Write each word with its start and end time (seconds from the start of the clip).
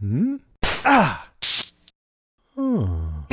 Hmm? 0.00 0.36
Ah! 0.84 1.28
Oh. 2.56 3.24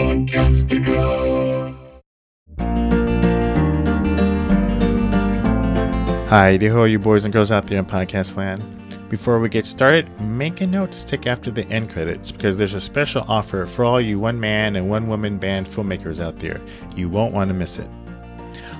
Hi, 6.27 6.57
to 6.57 6.85
you 6.85 6.97
boys 6.97 7.23
and 7.23 7.31
girls 7.31 7.51
out 7.51 7.67
there 7.67 7.77
in 7.77 7.85
podcast 7.85 8.35
land. 8.35 8.63
Before 9.09 9.39
we 9.39 9.47
get 9.47 9.67
started, 9.67 10.09
make 10.19 10.61
a 10.61 10.65
note 10.65 10.91
to 10.93 10.97
stick 10.97 11.27
after 11.27 11.51
the 11.51 11.67
end 11.67 11.91
credits 11.91 12.31
because 12.31 12.57
there's 12.57 12.73
a 12.73 12.81
special 12.81 13.23
offer 13.27 13.67
for 13.67 13.85
all 13.85 14.01
you 14.01 14.17
one 14.17 14.39
man 14.39 14.75
and 14.75 14.89
one 14.89 15.07
woman 15.07 15.37
band 15.37 15.67
filmmakers 15.67 16.19
out 16.19 16.37
there. 16.37 16.59
You 16.95 17.09
won't 17.09 17.31
want 17.31 17.49
to 17.49 17.53
miss 17.53 17.77
it. 17.77 17.87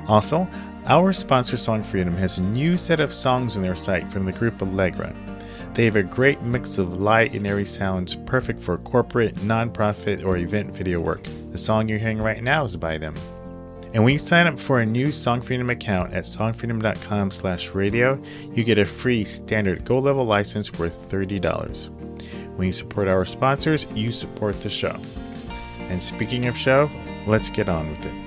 Also, 0.08 0.48
our 0.88 1.14
sponsor 1.14 1.56
Song 1.56 1.84
Freedom 1.84 2.18
has 2.18 2.40
a 2.40 2.44
new 2.44 2.78
set 2.78 3.00
of 3.00 3.14
songs 3.14 3.56
on 3.58 3.62
their 3.62 3.76
site 3.76 4.10
from 4.12 4.26
the 4.26 4.32
group 4.32 4.60
Allegra. 4.64 5.14
They 5.76 5.84
have 5.84 5.98
a 5.98 6.04
great 6.04 6.42
mix 6.42 6.78
of 6.78 7.02
light 7.02 7.34
and 7.34 7.46
airy 7.46 7.66
sounds 7.66 8.16
perfect 8.16 8.62
for 8.62 8.78
corporate, 8.78 9.36
nonprofit, 9.36 10.26
or 10.26 10.38
event 10.38 10.72
video 10.72 11.02
work. 11.02 11.28
The 11.52 11.58
song 11.58 11.90
you're 11.90 11.98
hearing 11.98 12.20
right 12.20 12.42
now 12.42 12.64
is 12.64 12.78
by 12.78 12.98
them. 12.98 13.14
And 13.94 14.02
when 14.02 14.14
you 14.14 14.18
sign 14.18 14.48
up 14.48 14.58
for 14.58 14.80
a 14.80 14.86
new 14.86 15.12
Song 15.12 15.42
Freedom 15.42 15.70
account 15.70 16.14
at 16.14 16.24
songfreedom.com 16.24 17.32
slash 17.32 17.72
radio, 17.72 18.22
you 18.54 18.64
get 18.64 18.80
a 18.80 18.86
free 18.86 19.26
standard 19.26 19.84
gold 19.84 20.06
level 20.06 20.26
license 20.26 20.72
worth 20.80 21.10
$30. 21.10 21.90
When 22.56 22.68
you 22.68 22.72
support 22.72 23.10
our 23.10 23.26
sponsors, 23.26 23.86
you 23.94 24.14
support 24.14 24.62
the 24.62 24.70
show. 24.70 24.98
And 25.90 26.02
speaking 26.02 26.46
of 26.46 26.58
show, 26.58 26.90
let's 27.28 27.50
get 27.50 27.68
on 27.68 27.90
with 27.90 28.06
it. 28.06 28.25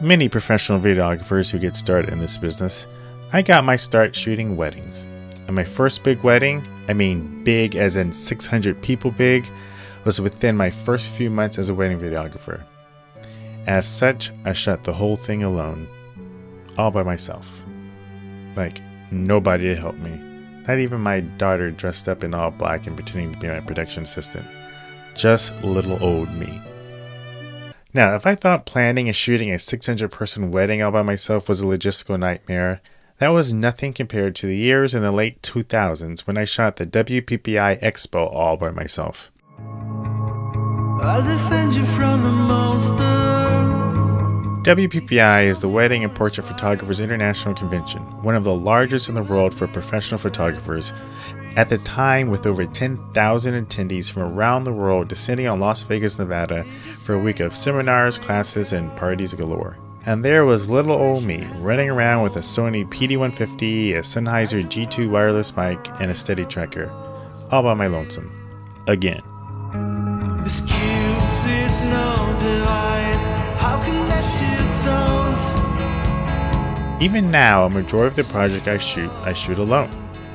Many 0.00 0.28
professional 0.28 0.80
videographers 0.80 1.50
who 1.50 1.58
get 1.58 1.76
started 1.76 2.12
in 2.12 2.20
this 2.20 2.36
business, 2.36 2.86
I 3.32 3.42
got 3.42 3.64
my 3.64 3.76
start 3.76 4.16
shooting 4.16 4.56
weddings. 4.56 5.06
And 5.46 5.54
my 5.54 5.64
first 5.64 6.02
big 6.02 6.22
wedding, 6.22 6.66
I 6.88 6.94
mean 6.94 7.44
big 7.44 7.76
as 7.76 7.96
in 7.96 8.12
600 8.12 8.80
people 8.82 9.10
big, 9.10 9.46
was 10.04 10.20
within 10.20 10.56
my 10.56 10.70
first 10.70 11.12
few 11.12 11.28
months 11.28 11.58
as 11.58 11.68
a 11.68 11.74
wedding 11.74 12.00
videographer. 12.00 12.64
As 13.66 13.86
such, 13.86 14.32
I 14.44 14.52
shot 14.52 14.84
the 14.84 14.92
whole 14.92 15.16
thing 15.16 15.42
alone, 15.42 15.86
all 16.78 16.90
by 16.90 17.02
myself. 17.02 17.62
Like, 18.56 18.80
nobody 19.10 19.64
to 19.64 19.76
help 19.76 19.96
me. 19.96 20.18
Not 20.66 20.78
even 20.78 21.00
my 21.00 21.20
daughter 21.20 21.70
dressed 21.70 22.08
up 22.08 22.24
in 22.24 22.32
all 22.32 22.50
black 22.50 22.86
and 22.86 22.96
pretending 22.96 23.32
to 23.32 23.38
be 23.38 23.48
my 23.48 23.60
production 23.60 24.04
assistant. 24.04 24.46
Just 25.14 25.62
little 25.62 26.02
old 26.02 26.32
me. 26.32 26.60
Now, 27.92 28.14
if 28.14 28.24
I 28.24 28.36
thought 28.36 28.66
planning 28.66 29.08
and 29.08 29.16
shooting 29.16 29.50
a 29.50 29.58
600 29.58 30.12
person 30.12 30.52
wedding 30.52 30.80
all 30.80 30.92
by 30.92 31.02
myself 31.02 31.48
was 31.48 31.60
a 31.60 31.66
logistical 31.66 32.18
nightmare, 32.18 32.80
that 33.18 33.28
was 33.28 33.52
nothing 33.52 33.92
compared 33.92 34.36
to 34.36 34.46
the 34.46 34.56
years 34.56 34.94
in 34.94 35.02
the 35.02 35.10
late 35.10 35.42
2000s 35.42 36.20
when 36.20 36.38
I 36.38 36.44
shot 36.44 36.76
the 36.76 36.86
WPPI 36.86 37.80
Expo 37.82 38.32
all 38.32 38.56
by 38.56 38.70
myself. 38.70 39.32
I'll 41.02 41.22
defend 41.22 41.74
you 41.74 41.84
from 41.84 42.22
the 42.22 42.30
monster. 42.30 43.40
WPPI 44.62 45.46
is 45.46 45.60
the 45.60 45.68
Wedding 45.68 46.04
and 46.04 46.14
Portrait 46.14 46.46
Photographers 46.46 47.00
International 47.00 47.54
Convention, 47.54 48.02
one 48.22 48.36
of 48.36 48.44
the 48.44 48.54
largest 48.54 49.08
in 49.08 49.14
the 49.14 49.22
world 49.22 49.54
for 49.54 49.66
professional 49.66 50.18
photographers. 50.18 50.92
At 51.56 51.68
the 51.68 51.78
time, 51.78 52.30
with 52.30 52.46
over 52.46 52.64
10,000 52.64 53.66
attendees 53.66 54.10
from 54.10 54.22
around 54.22 54.64
the 54.64 54.72
world 54.72 55.08
descending 55.08 55.48
on 55.48 55.58
Las 55.58 55.82
Vegas, 55.82 56.18
Nevada 56.18 56.64
for 56.94 57.14
a 57.14 57.18
week 57.18 57.40
of 57.40 57.56
seminars, 57.56 58.18
classes, 58.18 58.72
and 58.72 58.94
parties 58.96 59.34
galore. 59.34 59.76
And 60.06 60.24
there 60.24 60.44
was 60.44 60.70
little 60.70 60.92
old 60.92 61.24
me 61.24 61.46
running 61.58 61.90
around 61.90 62.22
with 62.22 62.36
a 62.36 62.40
Sony 62.40 62.88
PD150, 62.88 63.96
a 63.96 63.98
Sennheiser 63.98 64.62
G2 64.62 65.10
wireless 65.10 65.56
mic, 65.56 65.78
and 66.00 66.10
a 66.10 66.14
steady 66.14 66.44
tracker, 66.44 66.88
all 67.50 67.64
by 67.64 67.74
my 67.74 67.88
lonesome. 67.88 68.30
Again. 68.86 69.22
Even 77.02 77.30
now, 77.30 77.66
a 77.66 77.70
majority 77.70 78.08
of 78.08 78.16
the 78.16 78.32
project 78.32 78.68
I 78.68 78.78
shoot, 78.78 79.10
I 79.22 79.32
shoot 79.32 79.58
alone. 79.58 79.90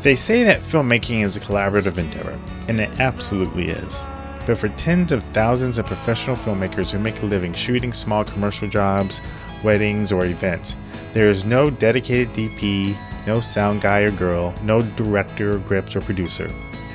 They 0.06 0.16
say 0.16 0.44
that 0.44 0.62
filmmaking 0.62 1.24
is 1.24 1.36
a 1.36 1.40
collaborative 1.40 1.98
endeavor, 1.98 2.40
and 2.68 2.80
it 2.80 3.00
absolutely 3.00 3.70
is. 3.70 4.04
But 4.46 4.60
for 4.60 4.70
tens 4.70 5.12
of 5.12 5.24
thousands 5.34 5.80
of 5.80 5.88
professional 5.88 6.36
filmmakers 6.36 6.92
who 6.92 7.00
make 7.00 7.24
a 7.24 7.26
living 7.26 7.54
shooting 7.54 7.92
small 7.92 8.24
commercial 8.24 8.68
jobs, 8.68 9.20
weddings, 9.64 10.12
or 10.12 10.28
events, 10.28 10.78
there 11.14 11.28
is 11.28 11.44
no 11.44 11.72
dedicated 11.72 12.32
DP, 12.34 12.96
no 13.26 13.40
sound 13.42 13.82
guy 13.82 14.02
or 14.02 14.12
girl, 14.12 14.54
no 14.62 14.80
director, 14.80 15.58
grips, 15.58 15.96
or 15.96 16.02
producer. 16.02 16.54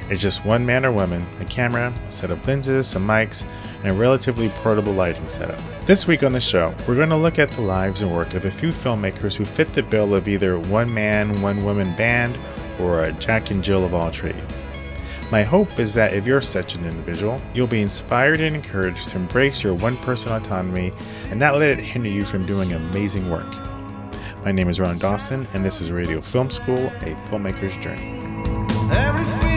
It's 0.09 0.23
just 0.23 0.45
one 0.45 0.65
man 0.65 0.87
or 0.87 0.93
woman, 0.93 1.27
a 1.41 1.45
camera, 1.47 1.93
a 2.07 2.13
set 2.13 2.31
of 2.31 2.47
lenses, 2.47 2.87
some 2.87 3.05
mics, 3.05 3.45
and 3.83 3.91
a 3.91 3.93
relatively 3.93 4.51
portable 4.63 4.93
lighting 4.93 5.27
setup. 5.27 5.61
This 5.85 6.07
week 6.07 6.23
on 6.23 6.33
the 6.33 6.41
show, 6.41 6.73
we're 6.87 6.95
going 6.95 7.11
to 7.11 7.17
look 7.17 7.41
at 7.41 7.51
the 7.51 7.63
lives 7.63 8.03
and 8.03 8.15
work 8.15 8.35
of 8.35 8.45
a 8.45 8.53
few 8.53 8.69
filmmakers 8.69 9.35
who 9.35 9.45
fit 9.45 9.73
the 9.73 9.83
bill 9.83 10.15
of 10.15 10.29
either 10.29 10.61
one 10.61 10.95
man, 10.95 11.43
one 11.43 11.65
woman 11.65 11.93
band 11.97 12.39
or 12.81 13.05
a 13.05 13.13
Jack 13.13 13.51
and 13.51 13.63
Jill 13.63 13.85
of 13.85 13.95
all 13.95 14.11
trades. 14.11 14.65
My 15.31 15.45
hope 15.45 15.79
is 15.79 15.95
that 15.95 16.13
if 16.13 16.27
you're 16.27 16.41
such 16.41 16.75
an 16.75 16.85
individual, 16.85 17.41
you'll 17.55 17.69
be 17.69 17.83
inspired 17.83 18.41
and 18.41 18.57
encouraged 18.57 19.11
to 19.11 19.17
embrace 19.17 19.63
your 19.63 19.75
one 19.75 19.97
person 19.99 20.33
autonomy 20.33 20.93
and 21.31 21.39
not 21.39 21.55
let 21.55 21.71
it 21.71 21.79
hinder 21.79 22.09
you 22.09 22.25
from 22.25 22.47
doing 22.47 22.73
amazing 22.73 23.31
work. 23.31 23.51
My 24.45 24.51
name 24.51 24.69
is 24.69 24.81
Ron 24.81 24.99
Dawson, 24.99 25.47
and 25.53 25.65
this 25.65 25.81
is 25.81 25.93
Radio 25.93 26.21
Film 26.21 26.51
School, 26.51 26.87
a 26.87 27.15
filmmaker's 27.29 27.77
journey. 27.77 29.50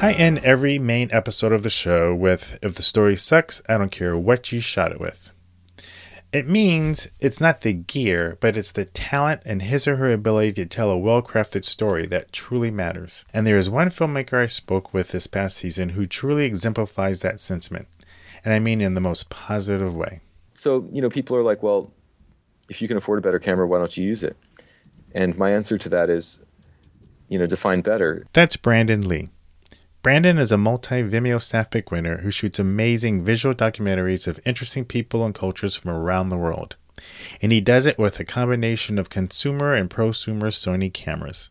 I 0.00 0.12
end 0.12 0.38
every 0.44 0.78
main 0.78 1.10
episode 1.10 1.50
of 1.50 1.64
the 1.64 1.70
show 1.70 2.14
with 2.14 2.56
If 2.62 2.76
the 2.76 2.84
story 2.84 3.16
sucks, 3.16 3.60
I 3.68 3.76
don't 3.76 3.90
care 3.90 4.16
what 4.16 4.52
you 4.52 4.60
shot 4.60 4.92
it 4.92 5.00
with. 5.00 5.32
It 6.32 6.46
means 6.46 7.08
it's 7.18 7.40
not 7.40 7.62
the 7.62 7.72
gear, 7.72 8.38
but 8.40 8.56
it's 8.56 8.70
the 8.70 8.84
talent 8.84 9.42
and 9.44 9.60
his 9.60 9.88
or 9.88 9.96
her 9.96 10.12
ability 10.12 10.52
to 10.52 10.66
tell 10.66 10.90
a 10.90 10.96
well 10.96 11.20
crafted 11.20 11.64
story 11.64 12.06
that 12.06 12.30
truly 12.30 12.70
matters. 12.70 13.24
And 13.34 13.44
there 13.44 13.58
is 13.58 13.68
one 13.68 13.88
filmmaker 13.88 14.40
I 14.40 14.46
spoke 14.46 14.94
with 14.94 15.08
this 15.08 15.26
past 15.26 15.56
season 15.56 15.90
who 15.90 16.06
truly 16.06 16.44
exemplifies 16.44 17.22
that 17.22 17.40
sentiment. 17.40 17.88
And 18.44 18.54
I 18.54 18.60
mean 18.60 18.80
in 18.80 18.94
the 18.94 19.00
most 19.00 19.30
positive 19.30 19.96
way. 19.96 20.20
So, 20.54 20.88
you 20.92 21.02
know, 21.02 21.10
people 21.10 21.36
are 21.36 21.42
like, 21.42 21.64
well, 21.64 21.92
if 22.68 22.80
you 22.80 22.86
can 22.86 22.98
afford 22.98 23.18
a 23.18 23.22
better 23.22 23.40
camera, 23.40 23.66
why 23.66 23.78
don't 23.78 23.96
you 23.96 24.04
use 24.04 24.22
it? 24.22 24.36
And 25.12 25.36
my 25.36 25.50
answer 25.50 25.76
to 25.76 25.88
that 25.88 26.08
is, 26.08 26.40
you 27.28 27.36
know, 27.36 27.46
define 27.46 27.80
better. 27.80 28.28
That's 28.32 28.56
Brandon 28.56 29.02
Lee. 29.02 29.30
Brandon 30.00 30.38
is 30.38 30.52
a 30.52 30.56
multi 30.56 31.02
Vimeo 31.02 31.42
staff 31.42 31.70
pick 31.70 31.90
winner 31.90 32.18
who 32.18 32.30
shoots 32.30 32.60
amazing 32.60 33.24
visual 33.24 33.52
documentaries 33.52 34.28
of 34.28 34.38
interesting 34.44 34.84
people 34.84 35.24
and 35.24 35.34
cultures 35.34 35.74
from 35.74 35.90
around 35.90 36.28
the 36.28 36.36
world. 36.36 36.76
And 37.42 37.50
he 37.50 37.60
does 37.60 37.84
it 37.84 37.98
with 37.98 38.20
a 38.20 38.24
combination 38.24 38.96
of 38.96 39.10
consumer 39.10 39.74
and 39.74 39.90
prosumer 39.90 40.52
Sony 40.52 40.92
cameras. 40.92 41.50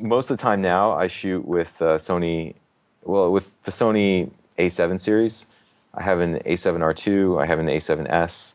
Most 0.00 0.30
of 0.30 0.36
the 0.36 0.42
time 0.42 0.60
now, 0.60 0.90
I 0.90 1.06
shoot 1.06 1.46
with 1.46 1.80
uh, 1.80 1.98
Sony, 1.98 2.56
well, 3.04 3.30
with 3.30 3.54
the 3.62 3.70
Sony 3.70 4.30
A7 4.58 4.98
series. 4.98 5.46
I 5.94 6.02
have 6.02 6.18
an 6.18 6.40
A7R2, 6.40 7.40
I 7.40 7.46
have 7.46 7.60
an 7.60 7.66
A7S, 7.66 8.54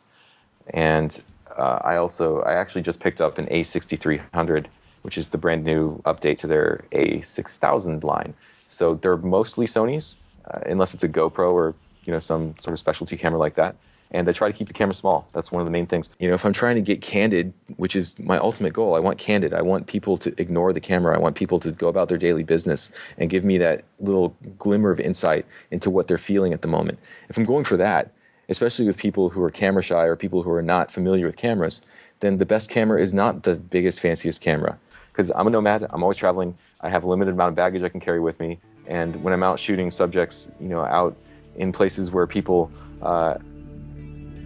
and 0.71 1.21
uh, 1.57 1.79
I 1.81 1.95
also, 1.95 2.41
I 2.41 2.53
actually 2.53 2.81
just 2.81 2.99
picked 2.99 3.21
up 3.21 3.37
an 3.37 3.45
A6300, 3.45 4.65
which 5.03 5.17
is 5.17 5.29
the 5.29 5.37
brand 5.37 5.63
new 5.63 6.01
update 6.01 6.37
to 6.39 6.47
their 6.47 6.83
A6000 6.91 8.03
line 8.03 8.33
so 8.69 8.95
they're 8.95 9.17
mostly 9.17 9.67
Sony's, 9.67 10.17
uh, 10.51 10.59
unless 10.65 10.93
it's 10.93 11.03
a 11.03 11.09
GoPro 11.09 11.51
or 11.53 11.75
you 12.03 12.13
know 12.13 12.19
some 12.19 12.53
sort 12.59 12.73
of 12.73 12.79
specialty 12.79 13.17
camera 13.17 13.39
like 13.39 13.55
that. 13.55 13.75
and 14.11 14.29
I 14.29 14.31
try 14.31 14.47
to 14.47 14.53
keep 14.57 14.67
the 14.67 14.73
camera 14.73 14.93
small. 14.93 15.27
That's 15.33 15.51
one 15.51 15.61
of 15.61 15.65
the 15.65 15.71
main 15.71 15.87
things. 15.87 16.09
You 16.19 16.29
know, 16.29 16.35
if 16.35 16.45
I'm 16.45 16.53
trying 16.53 16.75
to 16.75 16.81
get 16.81 17.01
candid, 17.01 17.53
which 17.77 17.95
is 17.95 18.17
my 18.19 18.37
ultimate 18.37 18.73
goal, 18.73 18.95
I 18.95 18.99
want 18.99 19.17
candid. 19.17 19.53
I 19.53 19.61
want 19.61 19.87
people 19.87 20.17
to 20.19 20.33
ignore 20.39 20.71
the 20.73 20.79
camera. 20.79 21.15
I 21.15 21.19
want 21.19 21.35
people 21.35 21.59
to 21.59 21.71
go 21.71 21.87
about 21.87 22.07
their 22.07 22.17
daily 22.17 22.43
business 22.43 22.91
and 23.17 23.29
give 23.29 23.43
me 23.43 23.57
that 23.57 23.83
little 23.99 24.35
glimmer 24.57 24.91
of 24.91 24.99
insight 24.99 25.45
into 25.71 25.89
what 25.89 26.07
they're 26.07 26.17
feeling 26.17 26.53
at 26.53 26.61
the 26.61 26.67
moment. 26.67 26.99
If 27.29 27.37
I'm 27.37 27.45
going 27.45 27.65
for 27.65 27.77
that, 27.77 28.11
especially 28.47 28.85
with 28.85 28.97
people 28.97 29.29
who 29.29 29.41
are 29.43 29.49
camera 29.49 29.81
shy 29.81 30.03
or 30.03 30.15
people 30.15 30.43
who 30.43 30.51
are 30.51 30.61
not 30.61 30.91
familiar 30.91 31.25
with 31.25 31.35
cameras, 31.35 31.81
then 32.19 32.37
the 32.37 32.45
best 32.45 32.69
camera 32.69 33.01
is 33.01 33.13
not 33.13 33.43
the 33.43 33.55
biggest, 33.55 33.99
fanciest 33.99 34.39
camera. 34.39 34.77
Because 35.11 35.31
I'm 35.35 35.47
a 35.47 35.49
nomad, 35.49 35.87
I'm 35.89 36.03
always 36.03 36.17
traveling, 36.17 36.57
I 36.81 36.89
have 36.89 37.03
a 37.03 37.07
limited 37.07 37.33
amount 37.33 37.49
of 37.49 37.55
baggage 37.55 37.83
I 37.83 37.89
can 37.89 37.99
carry 37.99 38.19
with 38.19 38.39
me, 38.39 38.59
and 38.87 39.23
when 39.23 39.33
I'm 39.33 39.43
out 39.43 39.59
shooting 39.59 39.91
subjects, 39.91 40.51
you 40.59 40.67
know, 40.67 40.81
out 40.81 41.15
in 41.55 41.71
places 41.71 42.11
where 42.11 42.27
people, 42.27 42.71
uh, 43.01 43.35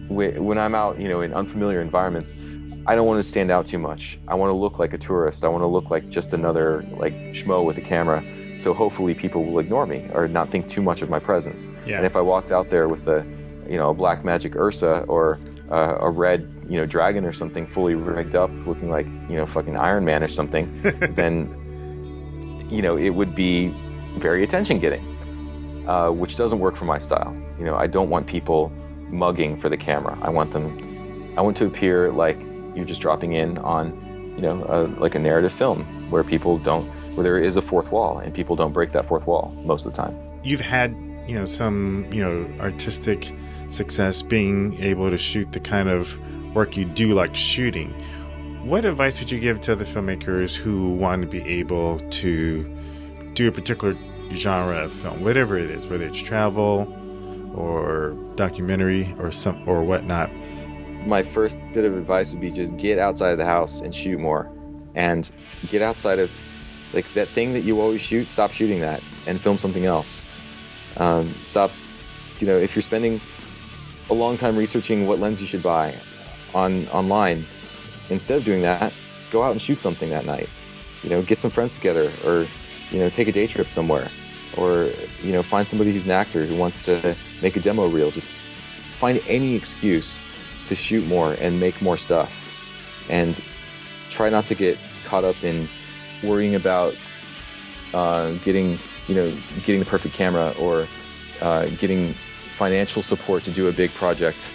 when 0.09 0.57
I'm 0.57 0.75
out, 0.75 0.99
you 0.99 1.07
know, 1.07 1.21
in 1.21 1.33
unfamiliar 1.33 1.81
environments, 1.81 2.33
I 2.87 2.95
don't 2.95 3.05
want 3.05 3.23
to 3.23 3.29
stand 3.29 3.51
out 3.51 3.65
too 3.65 3.77
much. 3.77 4.19
I 4.27 4.35
want 4.35 4.49
to 4.49 4.55
look 4.55 4.79
like 4.79 4.93
a 4.93 4.97
tourist. 4.97 5.43
I 5.43 5.47
want 5.47 5.61
to 5.61 5.67
look 5.67 5.89
like 5.91 6.09
just 6.09 6.33
another 6.33 6.85
like 6.97 7.13
schmo 7.33 7.63
with 7.63 7.77
a 7.77 7.81
camera. 7.81 8.23
So 8.57 8.73
hopefully 8.73 9.13
people 9.13 9.45
will 9.45 9.59
ignore 9.59 9.85
me 9.85 10.09
or 10.13 10.27
not 10.27 10.49
think 10.49 10.67
too 10.67 10.81
much 10.81 11.01
of 11.01 11.09
my 11.09 11.19
presence. 11.19 11.69
Yeah. 11.85 11.97
And 11.97 12.05
if 12.05 12.15
I 12.15 12.21
walked 12.21 12.51
out 12.51 12.69
there 12.69 12.87
with 12.87 13.07
a, 13.07 13.23
you 13.69 13.77
know, 13.77 13.91
a 13.91 13.95
Blackmagic 13.95 14.55
Ursa 14.55 15.01
or 15.07 15.39
uh, 15.69 15.97
a 15.99 16.09
red, 16.09 16.51
you 16.67 16.77
know, 16.77 16.85
dragon 16.85 17.25
or 17.25 17.33
something 17.33 17.67
fully 17.67 17.95
rigged 17.95 18.35
up, 18.35 18.49
looking 18.65 18.89
like 18.89 19.05
you 19.29 19.35
know 19.35 19.45
fucking 19.45 19.77
Iron 19.77 20.03
Man 20.03 20.23
or 20.23 20.27
something, 20.27 20.81
then 20.81 21.53
you 22.69 22.81
know 22.81 22.97
it 22.97 23.09
would 23.09 23.35
be 23.35 23.73
very 24.17 24.43
attention 24.43 24.79
getting, 24.79 25.03
uh, 25.87 26.09
which 26.09 26.35
doesn't 26.35 26.59
work 26.59 26.75
for 26.75 26.85
my 26.85 26.97
style. 26.97 27.35
You 27.57 27.65
know, 27.65 27.75
I 27.75 27.87
don't 27.87 28.09
want 28.09 28.27
people 28.27 28.71
mugging 29.09 29.59
for 29.59 29.69
the 29.69 29.77
camera. 29.77 30.17
I 30.21 30.29
want 30.29 30.51
them, 30.51 31.33
I 31.37 31.41
want 31.41 31.57
to 31.57 31.65
appear 31.65 32.11
like 32.11 32.39
you're 32.75 32.85
just 32.85 33.01
dropping 33.01 33.33
in 33.33 33.57
on, 33.59 34.33
you 34.35 34.41
know, 34.41 34.63
a, 34.69 34.99
like 34.99 35.15
a 35.15 35.19
narrative 35.19 35.51
film 35.51 36.09
where 36.09 36.23
people 36.23 36.57
don't, 36.57 36.87
where 37.15 37.23
there 37.23 37.37
is 37.37 37.55
a 37.55 37.61
fourth 37.61 37.91
wall 37.91 38.19
and 38.19 38.33
people 38.33 38.55
don't 38.55 38.73
break 38.73 38.91
that 38.93 39.05
fourth 39.07 39.25
wall 39.25 39.53
most 39.65 39.85
of 39.85 39.91
the 39.91 39.97
time. 39.97 40.17
You've 40.43 40.61
had, 40.61 40.91
you 41.27 41.35
know, 41.35 41.45
some, 41.45 42.07
you 42.11 42.23
know, 42.23 42.47
artistic 42.59 43.33
success 43.67 44.21
being 44.21 44.75
able 44.81 45.09
to 45.09 45.17
shoot 45.17 45.51
the 45.51 45.59
kind 45.59 45.89
of 45.89 46.17
work 46.55 46.77
you 46.77 46.85
do, 46.85 47.13
like 47.13 47.35
shooting. 47.35 47.93
What 48.63 48.83
advice 48.83 49.19
would 49.19 49.31
you 49.31 49.39
give 49.39 49.61
to 49.61 49.71
other 49.71 49.85
filmmakers 49.85 50.53
who 50.53 50.89
want 50.89 51.21
to 51.21 51.27
be 51.27 51.41
able 51.41 51.99
to 51.99 52.77
do 53.33 53.47
a 53.47 53.51
particular 53.53 53.97
genre 54.33 54.83
of 54.83 54.91
film, 54.91 55.23
whatever 55.23 55.57
it 55.57 55.71
is, 55.71 55.87
whether 55.87 56.05
it's 56.05 56.21
travel 56.21 56.93
or 57.55 58.17
documentary 58.35 59.15
or 59.17 59.31
some 59.31 59.67
or 59.67 59.81
whatnot? 59.83 60.29
My 61.07 61.23
first 61.23 61.57
bit 61.73 61.85
of 61.85 61.97
advice 61.97 62.31
would 62.31 62.41
be 62.41 62.51
just 62.51 62.75
get 62.75 62.99
outside 62.99 63.31
of 63.31 63.37
the 63.37 63.45
house 63.45 63.79
and 63.79 63.95
shoot 63.95 64.19
more, 64.19 64.51
and 64.93 65.31
get 65.69 65.81
outside 65.81 66.19
of 66.19 66.29
like 66.91 67.11
that 67.13 67.29
thing 67.29 67.53
that 67.53 67.61
you 67.61 67.79
always 67.79 68.01
shoot. 68.01 68.29
Stop 68.29 68.51
shooting 68.51 68.81
that 68.81 69.01
and 69.25 69.39
film 69.39 69.57
something 69.57 69.85
else. 69.85 70.25
Um, 70.97 71.31
stop, 71.45 71.71
you 72.39 72.45
know, 72.45 72.57
if 72.57 72.75
you're 72.75 72.83
spending 72.83 73.21
a 74.09 74.13
long 74.13 74.35
time 74.35 74.57
researching 74.57 75.07
what 75.07 75.19
lens 75.19 75.39
you 75.39 75.47
should 75.47 75.63
buy 75.63 75.95
on 76.53 76.89
online. 76.89 77.45
Instead 78.09 78.37
of 78.37 78.43
doing 78.43 78.61
that, 78.61 78.93
go 79.31 79.43
out 79.43 79.51
and 79.51 79.61
shoot 79.61 79.79
something 79.79 80.09
that 80.09 80.25
night. 80.25 80.49
You 81.03 81.09
know, 81.09 81.21
get 81.21 81.39
some 81.39 81.51
friends 81.51 81.75
together, 81.75 82.11
or 82.25 82.47
you 82.91 82.99
know, 82.99 83.09
take 83.09 83.27
a 83.27 83.31
day 83.31 83.47
trip 83.47 83.67
somewhere, 83.67 84.09
or 84.57 84.91
you 85.21 85.31
know, 85.31 85.43
find 85.43 85.67
somebody 85.67 85.93
who's 85.93 86.05
an 86.05 86.11
actor 86.11 86.45
who 86.45 86.55
wants 86.55 86.79
to 86.81 87.15
make 87.41 87.55
a 87.55 87.59
demo 87.59 87.87
reel. 87.87 88.11
Just 88.11 88.27
find 88.97 89.21
any 89.27 89.55
excuse 89.55 90.19
to 90.65 90.75
shoot 90.75 91.05
more 91.07 91.33
and 91.39 91.59
make 91.59 91.81
more 91.81 91.97
stuff, 91.97 92.33
and 93.09 93.41
try 94.09 94.29
not 94.29 94.45
to 94.47 94.55
get 94.55 94.77
caught 95.05 95.23
up 95.23 95.41
in 95.43 95.67
worrying 96.23 96.55
about 96.55 96.95
uh, 97.93 98.31
getting 98.43 98.77
you 99.07 99.15
know 99.15 99.31
getting 99.63 99.79
the 99.79 99.85
perfect 99.85 100.13
camera 100.13 100.53
or 100.59 100.87
uh, 101.41 101.67
getting 101.77 102.13
financial 102.49 103.01
support 103.01 103.43
to 103.43 103.51
do 103.51 103.67
a 103.67 103.71
big 103.71 103.93
project 103.93 104.51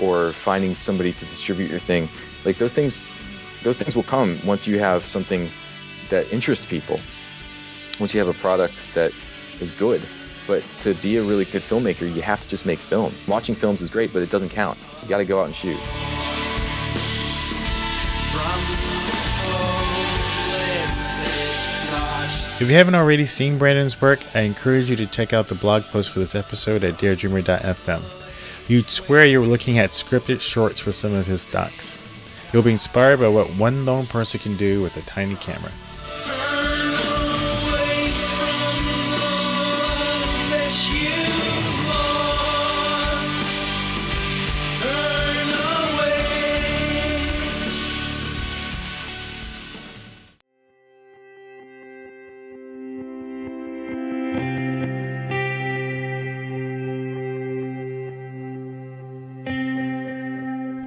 or 0.00 0.32
finding 0.32 0.74
somebody 0.74 1.12
to 1.12 1.24
distribute 1.26 1.68
your 1.68 1.80
thing 1.80 2.08
like 2.44 2.58
those 2.58 2.72
things 2.72 3.00
those 3.62 3.76
things 3.76 3.94
will 3.94 4.02
come 4.02 4.38
once 4.44 4.66
you 4.66 4.78
have 4.78 5.04
something 5.04 5.50
that 6.08 6.30
interests 6.32 6.66
people 6.66 6.98
once 8.00 8.12
you 8.12 8.20
have 8.20 8.28
a 8.28 8.38
product 8.40 8.92
that 8.94 9.12
is 9.60 9.70
good 9.70 10.02
but 10.46 10.64
to 10.78 10.94
be 10.94 11.16
a 11.16 11.22
really 11.22 11.44
good 11.44 11.62
filmmaker 11.62 12.12
you 12.12 12.22
have 12.22 12.40
to 12.40 12.48
just 12.48 12.66
make 12.66 12.78
film 12.78 13.14
watching 13.26 13.54
films 13.54 13.80
is 13.80 13.90
great 13.90 14.12
but 14.12 14.22
it 14.22 14.30
doesn't 14.30 14.48
count 14.48 14.78
you 15.02 15.08
got 15.08 15.18
to 15.18 15.24
go 15.24 15.40
out 15.40 15.46
and 15.46 15.54
shoot 15.54 15.78
If 22.62 22.70
you 22.70 22.76
haven't 22.76 22.94
already 22.94 23.26
seen 23.26 23.58
Brandon's 23.58 24.00
work, 24.00 24.20
I 24.36 24.42
encourage 24.42 24.88
you 24.88 24.94
to 24.94 25.06
check 25.06 25.32
out 25.32 25.48
the 25.48 25.56
blog 25.56 25.82
post 25.82 26.10
for 26.10 26.20
this 26.20 26.36
episode 26.36 26.84
at 26.84 26.94
daredreamer.fm. 26.94 28.02
You'd 28.68 28.88
swear 28.88 29.26
you 29.26 29.40
were 29.40 29.46
looking 29.46 29.80
at 29.80 29.90
scripted 29.90 30.40
shorts 30.40 30.78
for 30.78 30.92
some 30.92 31.12
of 31.12 31.26
his 31.26 31.44
docs. 31.44 32.01
You'll 32.52 32.62
be 32.62 32.72
inspired 32.72 33.20
by 33.20 33.28
what 33.28 33.54
one 33.54 33.86
lone 33.86 34.06
person 34.06 34.38
can 34.38 34.56
do 34.56 34.82
with 34.82 34.96
a 34.98 35.02
tiny 35.02 35.36
camera. 35.36 35.72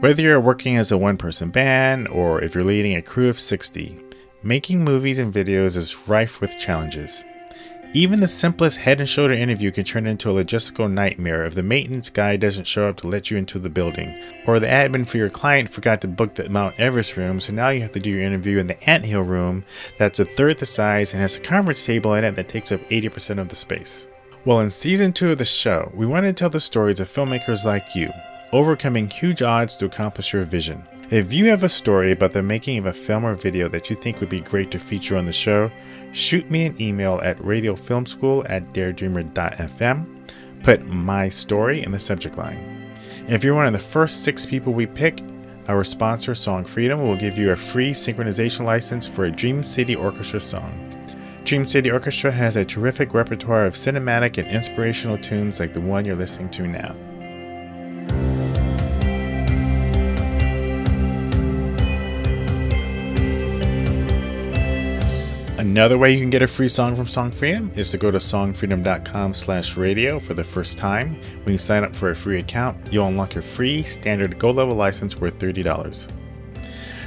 Whether 0.06 0.22
you're 0.22 0.40
working 0.40 0.78
as 0.78 0.92
a 0.92 1.00
one 1.00 1.18
person 1.18 1.50
band 1.50 2.07
or 2.10 2.40
if 2.40 2.54
you're 2.54 2.63
leading 2.63 2.96
a 2.96 3.02
crew 3.02 3.28
of 3.28 3.40
60, 3.40 4.00
making 4.44 4.84
movies 4.84 5.18
and 5.18 5.34
videos 5.34 5.75
is 5.75 6.07
rife 6.07 6.40
with 6.40 6.60
challenges. 6.60 7.24
Even 7.96 8.19
the 8.19 8.28
simplest 8.28 8.78
head 8.78 9.00
and 9.00 9.10
shoulder 9.10 9.34
interview 9.34 9.72
can 9.72 9.84
turn 9.84 10.06
into 10.06 10.30
a 10.30 10.44
logistical 10.44 10.92
nightmare 10.92 11.44
if 11.44 11.56
the 11.56 11.63
maintenance 11.63 12.12
guy 12.12 12.38
doesn't 12.38 12.68
show 12.68 12.88
up 12.88 12.98
to 12.98 13.07
let 13.07 13.31
you 13.31 13.38
into 13.38 13.57
the 13.57 13.68
building, 13.68 14.16
or 14.46 14.60
the 14.60 14.68
admin 14.68 15.07
for 15.07 15.18
your 15.18 15.31
client 15.31 15.69
forgot 15.69 16.02
to 16.02 16.08
book 16.08 16.36
the 16.36 16.50
Mount 16.50 16.80
Everest 16.80 17.18
room, 17.18 17.40
so 17.40 17.51
now 17.51 17.69
you 17.69 17.81
have 17.81 17.94
to 17.94 18.00
do 18.00 18.12
your 18.12 18.22
interview 18.22 18.60
in 18.60 18.68
the 18.68 18.88
anthill 18.88 19.24
room 19.24 19.66
that's 19.98 20.19
a 20.19 20.25
third 20.25 20.60
the 20.60 20.68
size 20.68 21.13
and 21.13 21.22
has 21.24 21.38
a 21.38 21.42
conference 21.42 21.84
table 21.84 22.13
in 22.13 22.24
it 22.24 22.36
that 22.36 22.48
takes 22.48 22.72
up 22.72 22.88
80% 22.90 23.40
of 23.40 23.50
the 23.50 23.56
space. 23.56 24.08
Well, 24.46 24.60
in 24.60 24.69
season 24.69 25.13
two 25.13 25.32
of 25.32 25.39
the 25.39 25.46
show, 25.46 25.91
we 25.96 26.06
want 26.06 26.27
to 26.27 26.34
tell 26.34 26.51
the 26.51 26.60
stories 26.60 27.00
of 27.00 27.10
filmmakers 27.10 27.65
like 27.65 27.96
you 27.96 28.12
overcoming 28.52 29.10
huge 29.10 29.42
odds 29.42 29.75
to 29.78 29.86
accomplish 29.86 30.34
your 30.34 30.44
vision. 30.44 30.84
If 31.12 31.32
you 31.32 31.46
have 31.50 31.64
a 31.64 31.70
story 31.70 32.12
about 32.12 32.32
the 32.32 32.42
making 32.42 32.80
of 32.80 32.88
a 32.88 32.94
film 32.94 33.25
or 33.25 33.36
video 33.36 33.70
that 33.70 33.90
you 33.90 33.96
think 33.96 34.20
would 34.20 34.30
be 34.30 34.42
great 34.42 34.72
to 34.72 34.80
feature 34.80 35.16
on 35.16 35.25
the 35.25 35.34
show, 35.34 35.70
shoot 36.14 36.50
me 36.50 36.66
an 36.66 36.82
email 36.82 37.20
at 37.22 37.38
radiofilmschool 37.38 38.50
at 38.50 38.74
daredreamer.fm. 38.74 40.30
Put 40.64 40.86
my 40.88 41.30
story 41.30 41.84
in 41.84 41.92
the 41.92 42.00
subject 42.00 42.40
line. 42.40 42.92
If 43.28 43.44
you're 43.44 43.54
one 43.54 43.68
of 43.68 43.74
the 43.74 43.80
first 43.80 44.24
six 44.24 44.46
people 44.46 44.74
we 44.74 44.88
pick, 44.88 45.22
our 45.68 45.84
sponsor, 45.84 46.34
Song 46.34 46.66
Freedom, 46.66 47.02
will 47.02 47.16
give 47.16 47.38
you 47.38 47.52
a 47.52 47.56
free 47.56 47.92
synchronization 47.92 48.66
license 48.66 49.08
for 49.08 49.25
a 49.25 49.32
Dream 49.32 49.62
City 49.64 49.96
Orchestra 49.96 50.40
song. 50.40 50.92
Dream 51.44 51.66
City 51.66 51.92
Orchestra 51.92 52.32
has 52.32 52.56
a 52.56 52.66
terrific 52.66 53.14
repertoire 53.14 53.68
of 53.68 53.75
cinematic 53.75 54.40
and 54.40 54.48
inspirational 54.48 55.20
tunes 55.20 55.60
like 55.60 55.74
the 55.74 55.82
one 55.82 56.04
you're 56.04 56.16
listening 56.16 56.50
to 56.50 56.68
now. 56.68 56.96
Another 65.65 65.98
way 65.98 66.13
you 66.13 66.19
can 66.19 66.29
get 66.29 66.43
a 66.43 66.48
free 66.48 66.67
song 66.67 66.95
from 66.95 67.07
Song 67.07 67.31
Freedom 67.31 67.72
is 67.75 67.89
to 67.89 67.98
go 67.98 68.12
to 68.12 68.19
songfreedom.com 68.19 69.34
slash 69.34 69.75
radio 69.75 70.19
for 70.19 70.36
the 70.36 70.43
first 70.43 70.77
time. 70.77 71.15
When 71.41 71.53
you 71.53 71.57
sign 71.57 71.84
up 71.84 71.95
for 71.95 72.12
a 72.12 72.15
free 72.15 72.38
account, 72.38 72.77
you'll 72.91 73.07
unlock 73.07 73.34
your 73.34 73.41
free 73.41 73.81
standard 73.81 74.38
Go 74.38 74.51
level 74.51 74.77
license 74.77 75.19
worth 75.19 75.39
$30. 75.39 76.12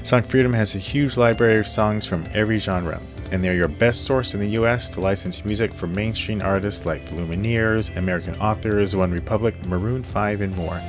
Song 0.02 0.22
Freedom 0.24 0.52
has 0.52 0.74
a 0.74 0.78
huge 0.78 1.16
library 1.16 1.60
of 1.60 1.68
songs 1.68 2.04
from 2.04 2.24
every 2.34 2.58
genre, 2.58 3.00
and 3.30 3.44
they're 3.44 3.54
your 3.54 3.68
best 3.68 4.04
source 4.04 4.34
in 4.34 4.40
the 4.40 4.60
US 4.60 4.88
to 4.90 5.00
license 5.00 5.44
music 5.44 5.72
for 5.72 5.86
mainstream 5.86 6.42
artists 6.42 6.84
like 6.84 7.06
the 7.06 7.12
Lumineers, 7.12 7.96
American 7.96 8.34
Authors, 8.40 8.92
OneRepublic, 8.92 9.66
Maroon 9.66 10.02
5, 10.02 10.40
and 10.40 10.56
more. 10.56 10.82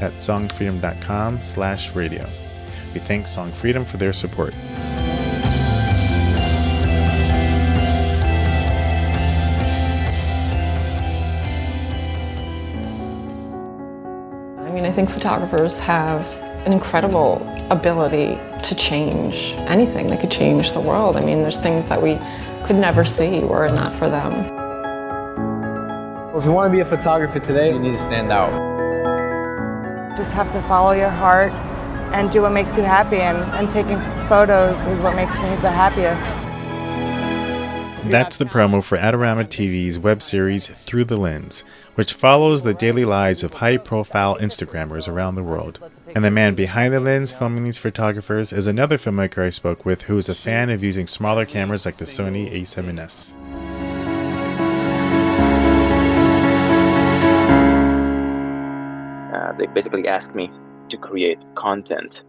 That's 0.00 0.26
songfreedom.com 0.26 1.42
slash 1.42 1.94
radio. 1.94 2.24
We 2.94 3.00
thank 3.00 3.26
Song 3.26 3.50
Freedom 3.50 3.84
for 3.84 3.98
their 3.98 4.14
support. 4.14 4.54
Think 14.94 15.10
photographers 15.10 15.80
have 15.80 16.24
an 16.66 16.72
incredible 16.72 17.46
ability 17.70 18.38
to 18.62 18.74
change 18.76 19.52
anything. 19.68 20.08
They 20.08 20.16
could 20.16 20.30
change 20.30 20.72
the 20.72 20.80
world. 20.80 21.16
I 21.16 21.20
mean, 21.20 21.42
there's 21.42 21.58
things 21.58 21.88
that 21.88 22.00
we 22.00 22.18
could 22.64 22.76
never 22.76 23.04
see 23.04 23.40
were 23.40 23.66
it 23.66 23.72
not 23.72 23.92
for 23.92 24.08
them. 24.08 24.32
Well, 26.28 26.38
if 26.38 26.44
you 26.44 26.52
want 26.52 26.70
to 26.70 26.72
be 26.72 26.80
a 26.80 26.84
photographer 26.84 27.40
today, 27.40 27.72
you 27.72 27.78
need 27.78 27.92
to 27.92 27.98
stand 27.98 28.30
out. 28.30 28.52
Just 30.16 30.30
have 30.30 30.50
to 30.52 30.62
follow 30.62 30.92
your 30.92 31.10
heart 31.10 31.52
and 32.14 32.30
do 32.30 32.42
what 32.42 32.52
makes 32.52 32.76
you 32.76 32.84
happy, 32.84 33.16
and, 33.16 33.38
and 33.54 33.68
taking 33.70 33.98
photos 34.28 34.78
is 34.86 35.00
what 35.00 35.16
makes 35.16 35.34
me 35.34 35.56
the 35.56 35.70
happiest. 35.70 36.43
That's 38.10 38.36
the 38.36 38.44
promo 38.44 38.84
for 38.84 38.98
Adorama 38.98 39.46
TV's 39.46 39.98
web 39.98 40.20
series 40.20 40.68
Through 40.68 41.06
the 41.06 41.16
Lens, 41.16 41.64
which 41.94 42.12
follows 42.12 42.62
the 42.62 42.74
daily 42.74 43.06
lives 43.06 43.42
of 43.42 43.54
high 43.54 43.78
profile 43.78 44.36
Instagrammers 44.36 45.08
around 45.08 45.36
the 45.36 45.42
world. 45.42 45.78
And 46.14 46.22
the 46.22 46.30
man 46.30 46.54
behind 46.54 46.92
the 46.92 47.00
lens 47.00 47.32
filming 47.32 47.64
these 47.64 47.78
photographers 47.78 48.52
is 48.52 48.66
another 48.66 48.98
filmmaker 48.98 49.46
I 49.46 49.48
spoke 49.48 49.86
with 49.86 50.02
who 50.02 50.18
is 50.18 50.28
a 50.28 50.34
fan 50.34 50.68
of 50.68 50.84
using 50.84 51.06
smaller 51.06 51.46
cameras 51.46 51.86
like 51.86 51.96
the 51.96 52.04
Sony 52.04 52.52
a7S. 52.52 53.36
Uh, 59.34 59.52
they 59.56 59.66
basically 59.66 60.06
asked 60.06 60.34
me 60.34 60.50
to 60.90 60.98
create 60.98 61.38
content 61.54 62.22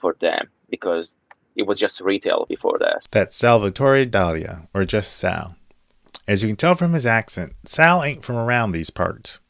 for 0.00 0.16
them 0.20 0.48
because 0.70 1.14
it 1.56 1.66
was 1.66 1.78
just 1.78 2.00
retail 2.00 2.46
before 2.48 2.78
that. 2.78 3.06
That's 3.10 3.36
Salvatore 3.36 4.04
Dahlia, 4.06 4.68
or 4.74 4.84
just 4.84 5.16
Sal. 5.16 5.56
As 6.26 6.42
you 6.42 6.48
can 6.48 6.56
tell 6.56 6.74
from 6.74 6.92
his 6.92 7.06
accent, 7.06 7.54
Sal 7.64 8.02
ain't 8.04 8.24
from 8.24 8.36
around 8.36 8.72
these 8.72 8.90
parts. 8.90 9.40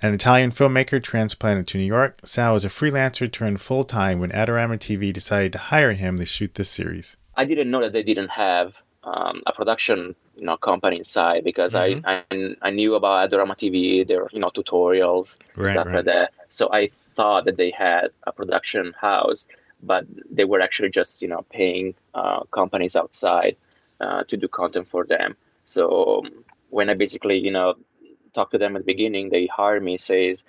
An 0.00 0.14
Italian 0.14 0.50
filmmaker 0.52 1.02
transplanted 1.02 1.66
to 1.68 1.78
New 1.78 1.84
York, 1.84 2.20
Sal 2.24 2.52
was 2.52 2.64
a 2.64 2.68
freelancer 2.68 3.30
turned 3.30 3.60
full 3.60 3.84
time 3.84 4.20
when 4.20 4.30
Adorama 4.30 4.78
TV 4.78 5.12
decided 5.12 5.52
to 5.52 5.58
hire 5.58 5.92
him 5.92 6.18
to 6.18 6.24
shoot 6.24 6.54
this 6.54 6.70
series. 6.70 7.16
I 7.36 7.44
didn't 7.44 7.70
know 7.70 7.80
that 7.80 7.92
they 7.92 8.04
didn't 8.04 8.30
have 8.30 8.76
um, 9.02 9.42
a 9.46 9.52
production 9.52 10.14
you 10.36 10.44
know 10.46 10.56
company 10.56 10.96
inside 10.96 11.44
because 11.44 11.74
Mhm. 11.74 12.02
I, 12.06 12.22
I 12.30 12.56
I 12.62 12.70
knew 12.70 12.94
about 12.94 13.30
Adorama 13.30 13.54
TV, 13.56 14.06
their 14.06 14.26
you 14.32 14.38
know 14.40 14.48
tutorials 14.50 15.38
Right, 15.56 15.70
stuff 15.70 15.86
right. 15.86 15.96
like 15.96 16.04
that. 16.06 16.32
So 16.48 16.68
I 16.72 16.88
thought 17.14 17.44
that 17.44 17.56
they 17.56 17.70
had 17.70 18.08
a 18.26 18.32
production 18.32 18.94
house, 19.00 19.46
but 19.86 20.04
they 20.30 20.44
were 20.44 20.60
actually 20.60 20.90
just 20.90 21.22
you 21.22 21.28
know 21.28 21.44
paying 21.50 21.94
uh, 22.14 22.40
companies 22.52 22.96
outside 22.96 23.56
uh, 24.00 24.24
to 24.24 24.36
do 24.36 24.48
content 24.48 24.88
for 24.90 25.04
them. 25.04 25.36
So 25.64 26.22
when 26.70 26.90
I 26.90 26.94
basically 26.94 27.38
you 27.38 27.50
know 27.50 27.74
talked 28.34 28.52
to 28.52 28.58
them 28.58 28.76
at 28.76 28.80
the 28.82 28.86
beginning, 28.94 29.30
they 29.30 29.46
hired 29.46 29.82
me 29.82 29.96
says 29.96 30.44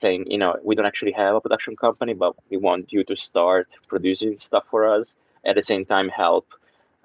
saying 0.00 0.30
you 0.30 0.38
know 0.38 0.56
we 0.62 0.74
don't 0.74 0.86
actually 0.86 1.12
have 1.12 1.34
a 1.34 1.40
production 1.40 1.76
company, 1.76 2.14
but 2.14 2.34
we 2.50 2.56
want 2.56 2.92
you 2.92 3.04
to 3.04 3.16
start 3.16 3.68
producing 3.88 4.38
stuff 4.38 4.64
for 4.70 4.86
us 4.86 5.14
at 5.44 5.54
the 5.56 5.62
same 5.62 5.84
time 5.84 6.08
help 6.08 6.46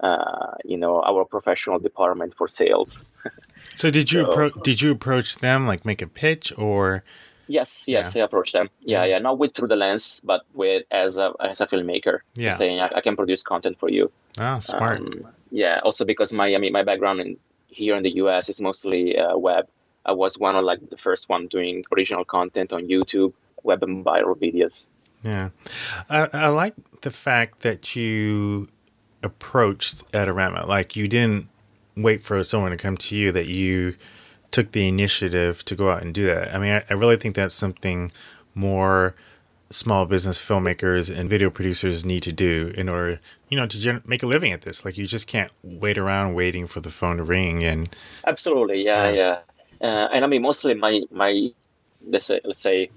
uh, 0.00 0.52
you 0.64 0.76
know 0.76 1.02
our 1.02 1.24
professional 1.24 1.78
department 1.78 2.34
for 2.36 2.48
sales. 2.48 3.02
So 3.74 3.90
did 3.90 4.12
you 4.12 4.20
So- 4.24 4.28
appro- 4.28 4.62
did 4.62 4.82
you 4.82 4.90
approach 4.90 5.38
them 5.38 5.66
like 5.66 5.84
make 5.84 6.02
a 6.02 6.06
pitch 6.06 6.52
or 6.58 7.02
Yes, 7.48 7.84
yes, 7.86 8.16
I 8.16 8.20
approached 8.20 8.52
them. 8.52 8.68
Yeah, 8.80 9.04
yeah, 9.04 9.18
not 9.18 9.38
with 9.38 9.54
through 9.54 9.68
the 9.68 9.76
lens, 9.76 10.20
but 10.24 10.42
with 10.54 10.84
as 10.90 11.16
a 11.18 11.32
as 11.40 11.60
a 11.60 11.66
filmmaker, 11.66 12.20
Yeah. 12.34 12.50
saying 12.56 12.80
I, 12.80 12.90
I 12.96 13.00
can 13.00 13.14
produce 13.16 13.42
content 13.42 13.78
for 13.78 13.88
you. 13.88 14.10
oh 14.40 14.60
smart 14.60 15.00
Um, 15.00 15.26
yeah, 15.50 15.80
also 15.84 16.04
because 16.04 16.32
my 16.32 16.52
I 16.54 16.58
mean 16.58 16.72
my 16.72 16.82
background 16.82 17.20
in 17.20 17.36
here 17.68 17.94
in 17.96 18.02
the 18.02 18.14
U.S. 18.22 18.48
is 18.48 18.60
mostly 18.60 19.16
uh, 19.18 19.36
web. 19.36 19.66
I 20.04 20.12
was 20.12 20.38
one 20.38 20.56
of 20.56 20.64
like 20.64 20.80
the 20.90 20.96
first 20.96 21.28
one 21.28 21.46
doing 21.46 21.84
original 21.94 22.24
content 22.24 22.72
on 22.72 22.86
YouTube, 22.88 23.32
web 23.62 23.82
and 23.82 24.04
viral 24.04 24.36
videos. 24.36 24.84
Yeah, 25.22 25.50
I, 26.10 26.28
I 26.32 26.48
like 26.48 26.74
the 27.02 27.10
fact 27.10 27.60
that 27.62 27.94
you 27.96 28.68
approached 29.22 30.10
Adorama. 30.12 30.66
Like 30.66 30.96
you 30.96 31.08
didn't 31.08 31.48
wait 31.96 32.22
for 32.22 32.42
someone 32.44 32.70
to 32.70 32.76
come 32.76 32.96
to 32.96 33.16
you; 33.16 33.32
that 33.32 33.46
you 33.46 33.96
took 34.56 34.72
the 34.72 34.88
initiative 34.88 35.62
to 35.66 35.76
go 35.76 35.90
out 35.90 36.00
and 36.00 36.14
do 36.14 36.24
that. 36.24 36.54
I 36.54 36.58
mean, 36.58 36.72
I, 36.72 36.82
I 36.88 36.94
really 36.94 37.18
think 37.18 37.36
that's 37.36 37.54
something 37.54 38.10
more 38.54 39.14
small 39.68 40.06
business 40.06 40.38
filmmakers 40.38 41.14
and 41.14 41.28
video 41.28 41.50
producers 41.50 42.06
need 42.06 42.22
to 42.22 42.32
do 42.32 42.72
in 42.74 42.88
order, 42.88 43.20
you 43.50 43.56
know, 43.58 43.66
to 43.66 43.78
gen- 43.78 44.00
make 44.06 44.22
a 44.22 44.26
living 44.26 44.52
at 44.52 44.62
this. 44.62 44.82
Like 44.82 44.96
you 44.96 45.06
just 45.06 45.26
can't 45.26 45.52
wait 45.62 45.98
around 45.98 46.32
waiting 46.32 46.66
for 46.66 46.80
the 46.80 46.90
phone 46.90 47.18
to 47.18 47.22
ring 47.22 47.64
and 47.64 47.94
Absolutely, 48.26 48.82
yeah, 48.82 49.10
yeah. 49.10 49.38
Uh, 49.82 50.08
and 50.10 50.24
I 50.24 50.26
mean, 50.26 50.40
mostly 50.40 50.72
my 50.72 51.02
my 51.10 51.52
let's 52.08 52.24
say, 52.24 52.40
let's 52.42 52.58
say 52.58 52.88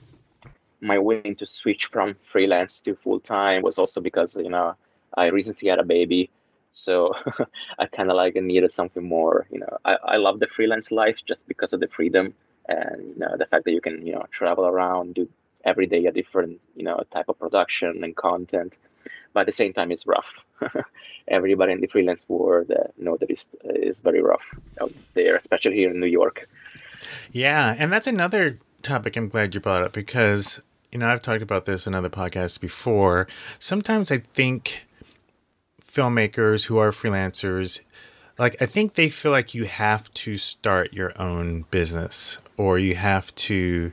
my 0.79 0.97
willing 0.97 1.35
to 1.35 1.45
switch 1.45 1.87
from 1.87 2.15
freelance 2.31 2.79
to 2.85 2.95
full 2.95 3.19
time 3.19 3.63
was 3.63 3.77
also 3.77 3.99
because 3.99 4.37
you 4.37 4.49
know 4.49 4.75
I 5.17 5.25
recently 5.25 5.67
had 5.67 5.79
a 5.79 5.83
baby, 5.83 6.29
so 6.79 7.13
I 7.79 7.85
kind 7.85 8.09
of 8.09 8.15
like 8.15 8.35
needed 8.35 8.71
something 8.71 9.03
more. 9.03 9.47
You 9.51 9.59
know, 9.59 9.77
I 9.85 9.97
I 10.03 10.17
love 10.17 10.39
the 10.39 10.47
freelance 10.47 10.91
life 10.91 11.17
just 11.25 11.47
because 11.47 11.73
of 11.73 11.79
the 11.79 11.87
freedom 11.87 12.33
and 12.67 13.01
you 13.13 13.19
know 13.19 13.35
the 13.37 13.45
fact 13.45 13.65
that 13.65 13.71
you 13.71 13.81
can 13.81 14.05
you 14.05 14.13
know 14.13 14.25
travel 14.31 14.65
around, 14.65 15.15
do 15.15 15.27
every 15.65 15.87
day 15.87 16.05
a 16.05 16.11
different 16.11 16.61
you 16.75 16.83
know 16.83 17.03
type 17.13 17.27
of 17.27 17.37
production 17.39 18.03
and 18.03 18.15
content, 18.15 18.77
but 19.33 19.41
at 19.41 19.45
the 19.45 19.51
same 19.51 19.73
time 19.73 19.91
it's 19.91 20.05
rough. 20.07 20.31
Everybody 21.27 21.73
in 21.73 21.81
the 21.81 21.87
freelance 21.87 22.25
world 22.27 22.71
uh, 22.71 22.87
know 22.97 23.15
that 23.17 23.29
it's, 23.29 23.47
it's 23.63 23.99
very 23.99 24.21
rough 24.21 24.43
out 24.81 24.91
there, 25.13 25.35
especially 25.35 25.75
here 25.75 25.91
in 25.91 25.99
New 25.99 26.07
York. 26.07 26.49
Yeah, 27.31 27.75
and 27.77 27.93
that's 27.93 28.07
another 28.07 28.59
topic 28.81 29.15
I'm 29.15 29.29
glad 29.29 29.53
you 29.53 29.61
brought 29.61 29.83
up 29.83 29.93
because 29.93 30.61
you 30.91 30.99
know 30.99 31.07
I've 31.07 31.21
talked 31.21 31.41
about 31.41 31.65
this 31.65 31.87
in 31.87 31.93
other 31.95 32.09
podcasts 32.09 32.59
before. 32.59 33.27
Sometimes 33.59 34.11
I 34.11 34.19
think 34.19 34.87
filmmakers 35.99 36.65
who 36.65 36.77
are 36.77 36.91
freelancers 36.91 37.81
like 38.37 38.55
I 38.61 38.65
think 38.65 38.93
they 38.93 39.09
feel 39.09 39.33
like 39.33 39.53
you 39.53 39.65
have 39.65 40.11
to 40.13 40.37
start 40.37 40.93
your 40.93 41.11
own 41.21 41.65
business 41.71 42.37
or 42.55 42.79
you 42.79 42.95
have 42.95 43.35
to 43.35 43.91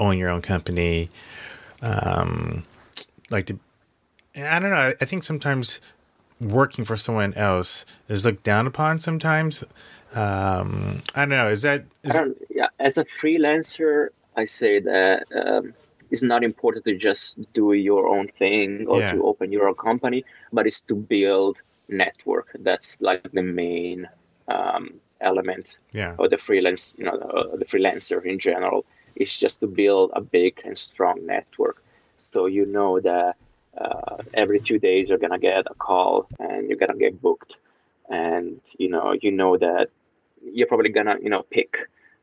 own 0.00 0.16
your 0.16 0.30
own 0.30 0.40
company 0.40 1.10
um 1.82 2.62
like 3.30 3.46
to 3.46 3.58
I 4.34 4.58
don't 4.58 4.70
know 4.70 4.94
I 4.98 5.04
think 5.04 5.24
sometimes 5.24 5.78
working 6.40 6.84
for 6.86 6.96
someone 6.96 7.34
else 7.34 7.84
is 8.08 8.24
looked 8.24 8.42
down 8.42 8.66
upon 8.66 8.98
sometimes. 8.98 9.62
Um 10.14 11.02
I 11.14 11.20
don't 11.20 11.28
know 11.30 11.50
is 11.50 11.62
that 11.62 11.84
is 12.02 12.18
yeah, 12.48 12.68
as 12.78 12.96
a 12.96 13.04
freelancer, 13.20 14.08
I 14.36 14.46
say 14.46 14.80
that 14.80 15.26
um, 15.34 15.74
it's 16.12 16.22
not 16.24 16.44
important 16.44 16.84
to 16.86 16.96
just 16.96 17.40
do 17.54 17.72
your 17.74 18.08
own 18.08 18.28
thing 18.28 18.86
or 18.88 19.00
Yeah. 19.00 19.10
to 19.12 19.24
open 19.30 19.52
your 19.52 19.68
own 19.68 19.76
company, 19.76 20.24
but 20.52 20.66
it's 20.66 20.82
to 20.90 20.94
build 20.96 21.62
network. 21.88 22.48
That's 22.60 23.00
like 23.00 23.22
the 23.32 23.42
main 23.42 24.08
um, 24.48 24.84
element 25.20 25.78
yeah 25.92 26.14
of 26.18 26.30
the 26.30 26.38
freelance, 26.38 26.96
you 26.98 27.04
know, 27.06 27.16
the, 27.18 27.58
the 27.58 27.66
freelancer 27.66 28.24
in 28.24 28.38
general. 28.38 28.84
Is 29.16 29.38
just 29.38 29.60
to 29.60 29.66
build 29.66 30.10
a 30.14 30.22
big 30.22 30.62
and 30.64 30.76
strong 30.78 31.26
network, 31.26 31.82
so 32.32 32.46
you 32.46 32.64
know 32.66 33.00
that 33.00 33.36
uh, 33.78 34.18
every 34.34 34.60
two 34.60 34.78
days 34.78 35.08
you're 35.08 35.18
gonna 35.18 35.38
get 35.38 35.66
a 35.70 35.74
call 35.74 36.28
and 36.38 36.68
you're 36.68 36.78
gonna 36.78 36.98
get 36.98 37.20
booked, 37.20 37.56
and 38.08 38.60
you 38.78 38.88
know 38.88 39.12
you 39.22 39.30
know 39.30 39.58
that 39.58 39.90
you're 40.42 40.66
probably 40.66 40.88
gonna 40.90 41.16
you 41.22 41.30
know 41.30 41.42
pick 41.50 41.76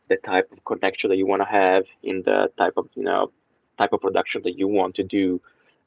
the 0.10 0.18
type 0.18 0.52
of 0.52 0.64
connection 0.66 1.10
that 1.12 1.18
you 1.18 1.28
want 1.28 1.42
to 1.44 1.48
have 1.48 1.86
in 2.04 2.24
the 2.24 2.52
type 2.58 2.74
of 2.78 2.90
you 2.96 3.04
know 3.04 3.32
type 3.80 3.94
of 3.96 4.02
production 4.08 4.40
that 4.46 4.56
you 4.60 4.68
want 4.80 4.94
to 4.96 5.04
do 5.20 5.26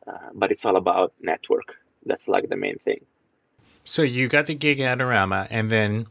uh, 0.08 0.30
but 0.34 0.50
it's 0.52 0.64
all 0.66 0.76
about 0.76 1.12
network. 1.20 1.68
That's 2.06 2.26
like 2.28 2.48
the 2.48 2.56
main 2.56 2.78
thing. 2.86 3.00
So 3.84 4.02
you 4.02 4.28
got 4.28 4.46
the 4.46 4.54
gig 4.54 4.80
at 4.80 4.98
Adorama, 4.98 5.46
and 5.50 5.70
then 5.70 6.06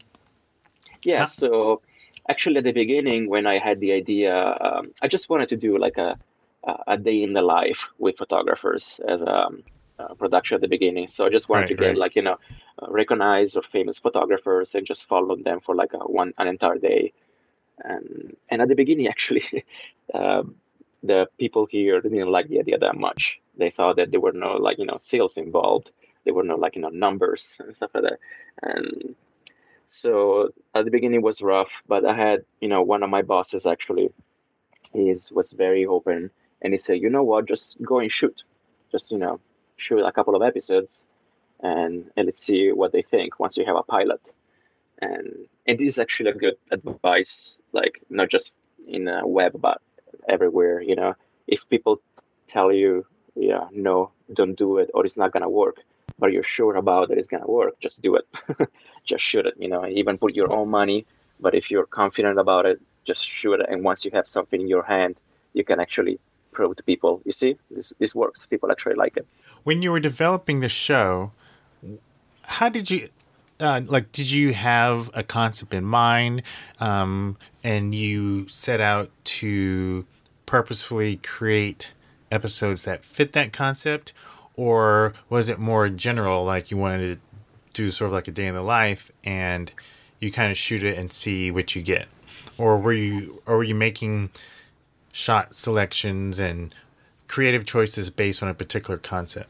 yeah 1.04 1.26
so 1.26 1.82
actually 2.30 2.58
at 2.58 2.64
the 2.64 2.72
beginning 2.72 3.30
when 3.30 3.46
i 3.48 3.58
had 3.58 3.80
the 3.80 3.92
idea 3.92 4.34
um, 4.62 4.92
i 5.02 5.08
just 5.08 5.30
wanted 5.30 5.48
to 5.50 5.58
do 5.58 5.78
like 5.78 5.98
a 5.98 6.18
a- 6.64 6.84
a 6.94 6.98
day 6.98 7.24
in 7.24 7.34
the 7.34 7.42
life 7.42 7.88
with 7.98 8.18
photographers 8.18 9.00
as 9.08 9.22
a, 9.24 9.36
um, 9.46 9.64
uh 10.00 10.14
production 10.16 10.56
at 10.56 10.62
the 10.62 10.68
beginning. 10.68 11.08
So 11.08 11.26
i 11.26 11.30
just 11.30 11.50
wanted 11.50 11.68
Right, 11.68 11.68
to 11.70 11.76
get 11.76 11.94
right. 11.94 11.98
like 12.04 12.16
you 12.16 12.22
know 12.28 12.38
uh, 12.82 12.88
recognized 13.02 13.58
or 13.58 13.64
famous 13.64 13.98
photographers 14.00 14.76
and 14.76 14.86
just 14.86 15.08
follow 15.08 15.36
them 15.36 15.60
for 15.66 15.74
like 15.76 15.94
a 15.94 16.00
one 16.22 16.34
an 16.38 16.48
entire 16.48 16.78
day. 16.78 17.14
And 17.84 18.36
and 18.50 18.62
at 18.62 18.68
the 18.68 18.76
beginning 18.76 19.08
actually 19.16 19.66
um, 20.14 20.56
the 21.04 21.28
people 21.40 21.66
here 21.66 22.00
didn't 22.02 22.30
like 22.30 22.48
the 22.48 22.60
idea 22.60 22.78
that 22.78 22.98
much. 22.98 23.40
They 23.58 23.70
thought 23.70 23.98
that 23.98 24.12
there 24.12 24.20
were 24.20 24.32
no 24.32 24.54
like 24.54 24.78
you 24.78 24.86
know 24.86 24.98
sales 24.98 25.38
involved. 25.38 25.92
There 26.26 26.34
were 26.34 26.44
no 26.44 26.56
like 26.56 26.76
you 26.76 26.82
know 26.82 26.90
numbers 26.90 27.58
and 27.60 27.76
stuff 27.76 27.92
like 27.94 28.04
that. 28.04 28.20
And 28.62 29.16
so 29.88 30.50
at 30.74 30.86
the 30.86 30.92
beginning 30.92 31.22
was 31.22 31.42
rough 31.42 31.70
but 31.86 32.06
i 32.06 32.14
had 32.14 32.46
you 32.62 32.70
know 32.70 32.82
one 32.82 33.04
of 33.04 33.10
my 33.10 33.22
bosses 33.22 33.66
actually 33.66 34.08
is 34.94 35.30
was 35.34 35.52
very 35.52 35.86
open 35.86 36.32
and 36.62 36.74
he 36.74 36.78
said 36.78 37.02
you 37.02 37.10
know 37.10 37.24
what? 37.24 37.46
Just 37.46 37.82
go 37.82 38.00
and 38.00 38.12
shoot. 38.12 38.44
Just 38.92 39.12
you 39.12 39.18
know 39.18 39.40
shoot 39.78 40.04
a 40.06 40.12
couple 40.12 40.36
of 40.36 40.42
episodes 40.42 41.04
and, 41.62 42.12
and 42.16 42.26
let's 42.26 42.44
see 42.44 42.72
what 42.72 42.92
they 42.92 43.02
think 43.02 43.40
once 43.40 43.58
you 43.58 43.66
have 43.66 43.76
a 43.76 43.84
pilot. 43.84 44.30
And 45.00 45.48
and 45.66 45.80
this 45.80 45.88
is 45.94 46.00
actually 46.00 46.32
a 46.32 46.36
good 46.36 46.58
advice 46.72 47.58
like 47.72 48.02
not 48.10 48.30
just 48.30 48.54
in 48.88 49.08
a 49.08 49.26
web 49.26 49.54
but 49.60 49.82
everywhere 50.28 50.82
you 50.82 50.96
know 50.96 51.16
if 51.48 51.68
people 51.70 52.02
tell 52.48 52.72
you, 52.72 53.06
yeah, 53.36 53.68
no, 53.72 54.12
don't 54.34 54.56
do 54.56 54.78
it, 54.78 54.90
or 54.94 55.06
it's 55.06 55.18
not 55.18 55.32
gonna 55.32 55.50
work. 55.50 55.78
But 56.20 56.32
you're 56.32 56.44
sure 56.44 56.76
about 56.76 57.10
that 57.10 57.18
it's 57.18 57.28
gonna 57.28 57.48
work, 57.48 57.80
just 57.80 58.02
do 58.02 58.16
it. 58.16 58.26
just 59.06 59.24
shoot 59.24 59.46
it. 59.46 59.56
You 59.58 59.68
know, 59.68 59.86
even 59.86 60.18
put 60.18 60.36
your 60.36 60.52
own 60.52 60.70
money. 60.70 61.06
But 61.40 61.56
if 61.56 61.72
you're 61.72 61.86
confident 61.86 62.38
about 62.40 62.66
it, 62.66 62.80
just 63.04 63.28
shoot 63.28 63.60
it. 63.60 63.66
And 63.70 63.84
once 63.84 64.06
you 64.06 64.12
have 64.14 64.28
something 64.28 64.62
in 64.62 64.68
your 64.68 64.84
hand, 64.84 65.16
you 65.54 65.64
can 65.64 65.80
actually 65.80 66.20
prove 66.52 66.76
to 66.76 66.84
people, 66.84 67.22
you 67.26 67.32
see, 67.32 67.56
this 67.70 67.94
this 68.00 68.14
works. 68.14 68.46
People 68.46 68.72
actually 68.72 68.96
like 68.96 69.18
it. 69.18 69.26
When 69.64 69.82
you 69.82 69.92
were 69.92 70.00
developing 70.00 70.60
the 70.60 70.70
show, 70.70 71.32
how 72.44 72.70
did 72.70 72.92
you 72.92 73.10
uh, 73.62 73.82
like 73.86 74.12
did 74.12 74.30
you 74.30 74.54
have 74.54 75.10
a 75.14 75.24
concept 75.24 75.74
in 75.74 75.84
mind 75.84 76.42
um, 76.80 77.38
and 77.64 77.94
you 77.94 78.48
set 78.50 78.82
out 78.82 79.12
to 79.24 80.06
purposefully 80.46 81.18
create 81.18 81.94
episodes 82.32 82.84
that 82.84 83.04
fit 83.04 83.34
that 83.34 83.54
concept? 83.54 84.14
Or 84.56 85.14
was 85.30 85.50
it 85.50 85.60
more 85.60 85.88
general 85.90 86.44
like 86.44 86.72
you 86.72 86.78
wanted 86.78 87.16
to 87.16 87.20
do 87.74 87.92
sort 87.92 88.10
of 88.10 88.14
like 88.14 88.28
a 88.28 88.32
day 88.32 88.48
in 88.48 88.56
the 88.56 88.62
life 88.62 89.12
and 89.24 89.72
you 90.20 90.32
kind 90.32 90.52
of 90.52 90.58
shoot 90.58 90.84
it 90.84 90.98
and 90.98 91.12
see 91.12 91.52
what 91.52 91.76
you 91.76 91.82
get? 91.82 92.08
Or 92.58 92.82
were 92.82 92.94
you 92.94 93.42
or 93.46 93.58
were 93.58 93.64
you 93.64 93.76
making 93.76 94.32
shot 95.14 95.56
selections 95.56 96.40
and 96.40 96.74
creative 97.28 97.66
choices 97.66 98.10
based 98.10 98.44
on 98.44 98.50
a 98.50 98.54
particular 98.54 98.98
concept? 98.98 99.50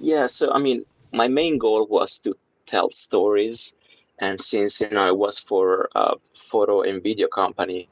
Yeah 0.00 0.26
so 0.26 0.50
i 0.52 0.58
mean 0.58 0.84
my 1.12 1.28
main 1.28 1.58
goal 1.58 1.86
was 1.86 2.18
to 2.20 2.34
tell 2.70 2.90
stories. 2.90 3.74
And 4.18 4.40
since 4.40 4.80
you 4.80 4.90
know 4.90 5.06
it 5.08 5.16
was 5.16 5.38
for 5.38 5.88
a 5.94 6.14
photo 6.34 6.82
and 6.82 7.02
video 7.02 7.28
company, 7.28 7.88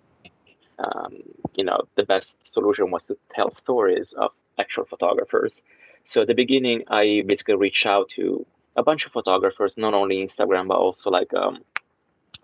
um, 0.79 1.13
you 1.57 1.65
know 1.65 1.81
the 1.97 2.05
best 2.05 2.31
solution 2.55 2.91
was 2.91 3.05
to 3.05 3.17
tell 3.35 3.51
stories 3.51 4.13
of 4.13 4.31
actual 4.59 4.85
photographers. 4.85 5.63
So 6.05 6.23
at 6.23 6.29
the 6.29 6.35
beginning, 6.35 6.85
I 6.89 7.23
basically 7.27 7.57
reached 7.57 7.87
out 7.87 8.07
to 8.17 8.47
a 8.77 8.83
bunch 8.83 9.05
of 9.07 9.13
photographers, 9.13 9.77
not 9.77 9.95
only 9.95 10.17
Instagram 10.27 10.69
but 10.69 10.79
also 10.79 11.11
like 11.11 11.33
um, 11.35 11.59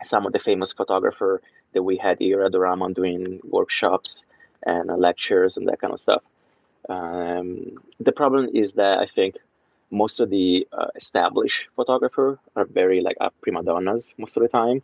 some 0.03 0.27
of 0.27 0.33
the 0.33 0.39
famous 0.39 0.73
photographer 0.73 1.41
that 1.73 1.83
we 1.83 1.97
had 1.97 2.19
here 2.19 2.43
at 2.43 2.53
Adorama 2.53 2.95
doing 2.95 3.41
workshops 3.45 4.23
and 4.65 4.91
uh, 4.91 4.97
lectures 4.97 5.57
and 5.57 5.69
that 5.69 5.81
kind 5.81 5.93
of 5.93 6.01
stuff. 6.01 6.23
Um, 6.89 7.79
the 8.01 8.13
problem 8.13 8.51
is 8.53 8.75
that 8.75 8.99
I 8.99 9.07
think 9.07 9.37
most 9.95 10.21
of 10.21 10.29
the 10.31 10.67
uh, 10.73 10.89
established 10.97 11.69
photographer 11.77 12.39
are 12.57 12.65
very 12.65 13.01
like 13.01 13.17
uh, 13.21 13.31
prima 13.41 13.63
donnas 13.63 14.13
most 14.19 14.37
of 14.37 14.43
the 14.43 14.49
time. 14.49 14.83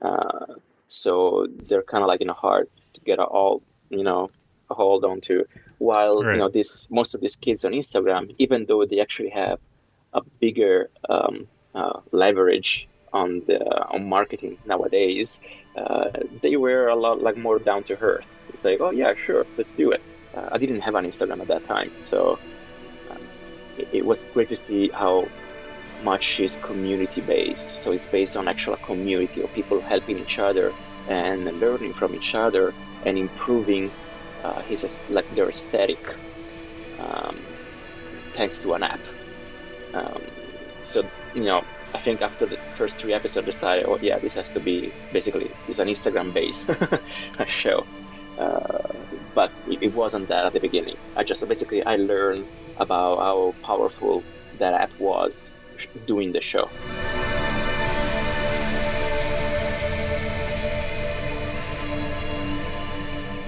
Uh, 0.00 0.46
so 0.88 1.46
they're 1.68 1.82
kind 1.82 2.02
of 2.02 2.08
like 2.08 2.20
you 2.20 2.26
know 2.26 2.34
hard 2.34 2.68
to 2.92 3.00
get 3.00 3.18
all 3.18 3.62
you 3.90 4.04
know 4.04 4.30
a 4.70 4.74
hold 4.74 5.04
on 5.04 5.20
to. 5.22 5.46
While 5.78 6.22
right. 6.22 6.32
you 6.32 6.38
know 6.38 6.48
this 6.48 6.88
most 6.90 7.14
of 7.14 7.20
these 7.20 7.36
kids 7.36 7.64
on 7.64 7.72
Instagram, 7.72 8.34
even 8.38 8.66
though 8.66 8.84
they 8.84 9.00
actually 9.00 9.30
have 9.30 9.58
a 10.12 10.22
bigger 10.40 10.90
um, 11.08 11.46
uh, 11.74 12.00
leverage 12.12 12.88
on 13.12 13.42
the 13.46 13.58
on 13.94 14.08
marketing 14.08 14.58
nowadays, 14.66 15.40
uh, 15.76 16.10
they 16.42 16.56
were 16.56 16.88
a 16.88 16.96
lot 16.96 17.22
like 17.22 17.36
more 17.36 17.58
down 17.58 17.82
to 17.84 17.98
earth. 17.98 18.26
It's 18.52 18.64
like, 18.64 18.80
oh 18.80 18.90
yeah, 18.90 19.14
sure, 19.26 19.46
let's 19.56 19.72
do 19.72 19.90
it. 19.92 20.02
Uh, 20.34 20.48
I 20.52 20.58
didn't 20.58 20.80
have 20.80 20.94
an 20.94 21.04
Instagram 21.06 21.40
at 21.40 21.48
that 21.48 21.66
time, 21.66 21.90
so 21.98 22.38
it 23.78 24.04
was 24.04 24.24
great 24.32 24.48
to 24.48 24.56
see 24.56 24.88
how 24.90 25.28
much 26.02 26.40
is 26.40 26.56
community 26.56 27.20
based. 27.20 27.78
So 27.78 27.92
it's 27.92 28.06
based 28.06 28.36
on 28.36 28.48
actual 28.48 28.76
community 28.76 29.42
of 29.42 29.52
people 29.52 29.80
helping 29.80 30.18
each 30.18 30.38
other 30.38 30.72
and 31.08 31.44
learning 31.60 31.94
from 31.94 32.14
each 32.14 32.34
other 32.34 32.74
and 33.04 33.18
improving 33.18 33.90
uh, 34.42 34.62
his 34.62 35.02
like 35.08 35.32
their 35.34 35.48
aesthetic 35.48 35.98
um, 36.98 37.36
thanks 38.34 38.60
to 38.62 38.72
an 38.74 38.82
app. 38.82 39.00
Um, 39.94 40.22
so 40.82 41.02
you 41.34 41.44
know, 41.44 41.64
I 41.94 41.98
think 41.98 42.22
after 42.22 42.46
the 42.46 42.58
first 42.76 43.00
three 43.00 43.12
episodes, 43.12 43.44
I 43.44 43.46
decided, 43.46 43.86
oh 43.86 43.98
yeah, 43.98 44.18
this 44.18 44.34
has 44.36 44.52
to 44.52 44.60
be 44.60 44.92
basically 45.12 45.50
it's 45.68 45.78
an 45.78 45.88
Instagram 45.88 46.32
based 46.32 46.70
show. 47.46 47.86
Uh, 48.38 48.92
but 49.34 49.52
it, 49.68 49.94
wasn't 49.94 50.28
that 50.28 50.46
at 50.46 50.52
the 50.52 50.60
beginning. 50.60 50.96
I 51.16 51.24
just 51.24 51.46
basically 51.46 51.84
I 51.84 51.96
learned 51.96 52.46
about 52.78 53.18
how 53.18 53.54
powerful 53.62 54.22
that 54.58 54.74
app 54.74 54.90
was 54.98 55.56
doing 56.06 56.32
the 56.32 56.40
show. 56.40 56.68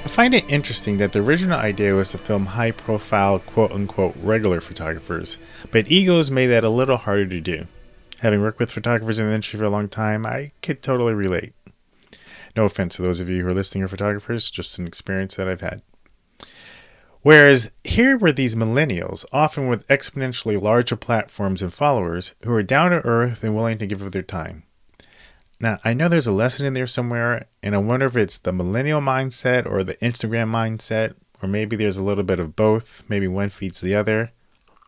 I 0.05 0.09
find 0.09 0.35
it 0.35 0.45
interesting 0.49 0.99
that 0.99 1.13
the 1.13 1.21
original 1.21 1.59
idea 1.59 1.95
was 1.95 2.11
to 2.11 2.19
film 2.19 2.47
high 2.47 2.71
profile, 2.71 3.39
quote 3.39 3.73
unquote, 3.73 4.15
regular 4.21 4.61
photographers, 4.61 5.39
but 5.73 5.91
egos 5.91 6.31
made 6.31 6.49
that 6.49 6.63
a 6.63 6.69
little 6.69 6.99
harder 6.99 7.27
to 7.27 7.41
do. 7.41 7.67
Having 8.21 8.43
worked 8.43 8.59
with 8.59 8.71
photographers 8.71 9.19
in 9.19 9.27
the 9.27 9.33
industry 9.35 9.59
for 9.59 9.65
a 9.65 9.71
long 9.71 9.89
time, 9.89 10.25
I 10.25 10.53
could 10.63 10.83
totally 10.83 11.15
relate. 11.15 11.53
No 12.57 12.65
offense 12.65 12.97
to 12.97 13.03
those 13.03 13.19
of 13.21 13.29
you 13.29 13.43
who 13.43 13.49
are 13.49 13.55
listening 13.55 13.83
or 13.83 13.89
photographers, 13.89 14.51
just 14.51 14.79
an 14.79 14.87
experience 14.87 15.37
that 15.37 15.49
I've 15.49 15.61
had. 15.61 15.83
Whereas 17.25 17.73
here 17.85 18.19
were 18.19 18.35
these 18.35 18.55
millennials, 18.55 19.25
often 19.33 19.67
with 19.67 19.89
exponentially 19.89 20.61
larger 20.61 20.95
platforms 20.95 21.63
and 21.63 21.73
followers, 21.73 22.35
who 22.45 22.53
are 22.53 22.63
down 22.63 22.91
to 22.91 22.99
earth 22.99 23.43
and 23.43 23.57
willing 23.57 23.79
to 23.79 23.87
give 23.87 24.03
of 24.03 24.13
their 24.13 24.23
time. 24.23 24.65
Now, 25.59 25.79
I 25.83 25.95
know 25.95 26.11
there's 26.11 26.27
a 26.27 26.33
lesson 26.33 26.67
in 26.67 26.75
there 26.75 26.87
somewhere, 26.87 27.47
and 27.63 27.75
I 27.75 27.79
wonder 27.79 28.05
if 28.05 28.17
it's 28.19 28.37
the 28.37 28.53
millennial 28.53 29.01
mindset 29.01 29.65
or 29.65 29.83
the 29.83 29.95
Instagram 29.97 30.51
mindset, 30.51 31.15
or 31.41 31.49
maybe 31.49 31.77
there's 31.77 31.97
a 31.97 32.05
little 32.05 32.25
bit 32.25 32.41
of 32.41 32.55
both. 32.57 33.03
Maybe 33.09 33.27
one 33.27 33.49
feeds 33.49 33.81
the 33.81 33.95
other. 33.95 34.33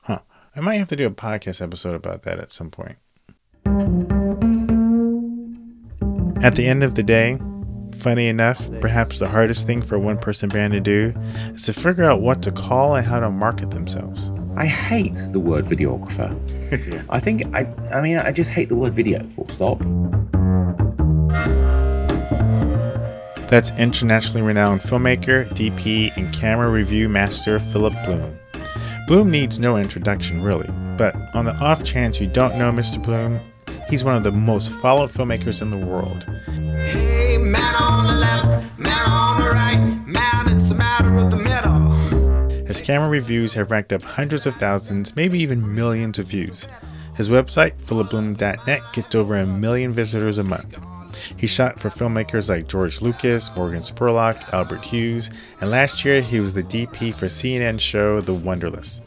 Huh. 0.02 0.20
I 0.54 0.60
might 0.60 0.76
have 0.76 0.90
to 0.90 0.96
do 0.96 1.06
a 1.06 1.10
podcast 1.10 1.62
episode 1.62 1.94
about 1.94 2.24
that 2.24 2.38
at 2.38 2.50
some 2.50 2.70
point. 2.70 2.98
At 6.44 6.54
the 6.54 6.66
end 6.66 6.82
of 6.82 6.96
the 6.96 7.02
day, 7.02 7.40
Funny 7.98 8.28
enough, 8.28 8.68
perhaps 8.80 9.18
the 9.18 9.28
hardest 9.28 9.66
thing 9.66 9.82
for 9.82 9.98
one 9.98 10.18
person 10.18 10.48
band 10.48 10.72
to 10.74 10.80
do 10.80 11.14
is 11.54 11.64
to 11.66 11.72
figure 11.72 12.04
out 12.04 12.20
what 12.20 12.42
to 12.42 12.52
call 12.52 12.94
and 12.94 13.06
how 13.06 13.20
to 13.20 13.30
market 13.30 13.70
themselves. 13.70 14.30
I 14.56 14.66
hate 14.66 15.20
the 15.32 15.40
word 15.40 15.64
videographer. 15.64 16.32
I 17.10 17.20
think 17.20 17.44
I 17.54 17.66
I 17.92 18.00
mean 18.00 18.18
I 18.18 18.32
just 18.32 18.50
hate 18.50 18.68
the 18.68 18.74
word 18.74 18.94
video, 18.94 19.22
full 19.30 19.48
stop. 19.48 19.80
That's 23.48 23.70
internationally 23.72 24.42
renowned 24.42 24.80
filmmaker, 24.80 25.48
DP, 25.50 26.16
and 26.16 26.34
camera 26.34 26.68
review 26.68 27.08
master 27.08 27.60
Philip 27.60 27.94
Bloom. 28.04 28.38
Bloom 29.06 29.30
needs 29.30 29.60
no 29.60 29.76
introduction, 29.76 30.42
really, 30.42 30.68
but 30.96 31.14
on 31.34 31.44
the 31.44 31.54
off 31.56 31.84
chance 31.84 32.20
you 32.20 32.26
don't 32.26 32.58
know 32.58 32.72
Mr. 32.72 33.02
Bloom, 33.02 33.40
he's 33.88 34.02
one 34.02 34.16
of 34.16 34.24
the 34.24 34.32
most 34.32 34.72
followed 34.80 35.10
filmmakers 35.10 35.62
in 35.62 35.70
the 35.70 35.76
world. 35.76 36.24
Hey, 36.90 37.38
man 37.38 37.85
His 42.66 42.80
camera 42.80 43.08
reviews 43.08 43.54
have 43.54 43.70
racked 43.70 43.92
up 43.92 44.02
hundreds 44.02 44.44
of 44.44 44.54
thousands, 44.56 45.16
maybe 45.16 45.38
even 45.38 45.74
millions 45.74 46.18
of 46.18 46.26
views. 46.26 46.68
His 47.16 47.30
website, 47.30 47.78
philipbloom.net, 47.78 48.82
gets 48.92 49.14
over 49.14 49.36
a 49.36 49.46
million 49.46 49.92
visitors 49.92 50.36
a 50.38 50.44
month. 50.44 50.78
He 51.36 51.46
shot 51.46 51.80
for 51.80 51.88
filmmakers 51.88 52.50
like 52.50 52.68
George 52.68 53.00
Lucas, 53.00 53.50
Morgan 53.56 53.80
Spurlock, 53.80 54.52
Albert 54.52 54.84
Hughes, 54.84 55.30
and 55.60 55.70
last 55.70 56.04
year 56.04 56.20
he 56.20 56.40
was 56.40 56.52
the 56.52 56.62
DP 56.62 57.14
for 57.14 57.26
CNN's 57.26 57.80
show 57.82 58.20
The 58.20 58.34
Wonderlist. 58.34 59.00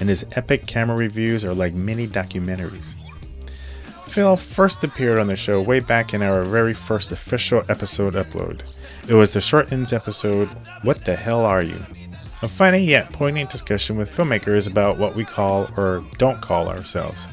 And 0.00 0.08
his 0.08 0.26
epic 0.32 0.66
camera 0.66 0.96
reviews 0.96 1.44
are 1.44 1.54
like 1.54 1.72
mini 1.72 2.06
documentaries. 2.06 2.96
Phil 4.14 4.36
first 4.36 4.84
appeared 4.84 5.18
on 5.18 5.26
the 5.26 5.34
show 5.34 5.60
way 5.60 5.80
back 5.80 6.14
in 6.14 6.22
our 6.22 6.44
very 6.44 6.72
first 6.72 7.10
official 7.10 7.64
episode 7.68 8.14
upload. 8.14 8.60
It 9.08 9.14
was 9.14 9.32
the 9.32 9.40
Short 9.40 9.72
Ends 9.72 9.92
episode, 9.92 10.46
What 10.82 11.04
the 11.04 11.16
Hell 11.16 11.40
Are 11.40 11.64
You? 11.64 11.84
A 12.40 12.46
funny 12.46 12.84
yet 12.84 13.12
poignant 13.12 13.50
discussion 13.50 13.96
with 13.96 14.08
filmmakers 14.08 14.70
about 14.70 14.98
what 14.98 15.16
we 15.16 15.24
call 15.24 15.68
or 15.76 16.04
don't 16.16 16.40
call 16.40 16.68
ourselves. 16.68 17.26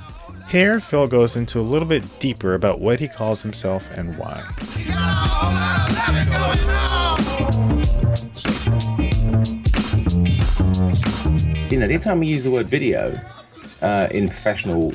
Here, 0.50 0.80
Phil 0.80 1.06
goes 1.06 1.38
into 1.38 1.60
a 1.60 1.62
little 1.62 1.88
bit 1.88 2.04
deeper 2.18 2.56
about 2.56 2.80
what 2.80 3.00
he 3.00 3.08
calls 3.08 3.44
himself 3.44 3.88
and 3.96 4.18
why. 4.18 4.44
You 11.70 11.78
know, 11.78 11.86
anytime 11.86 12.20
we 12.20 12.26
use 12.26 12.44
the 12.44 12.50
word 12.50 12.68
video, 12.68 13.22
uh, 13.82 14.08
in 14.12 14.28
professional 14.28 14.94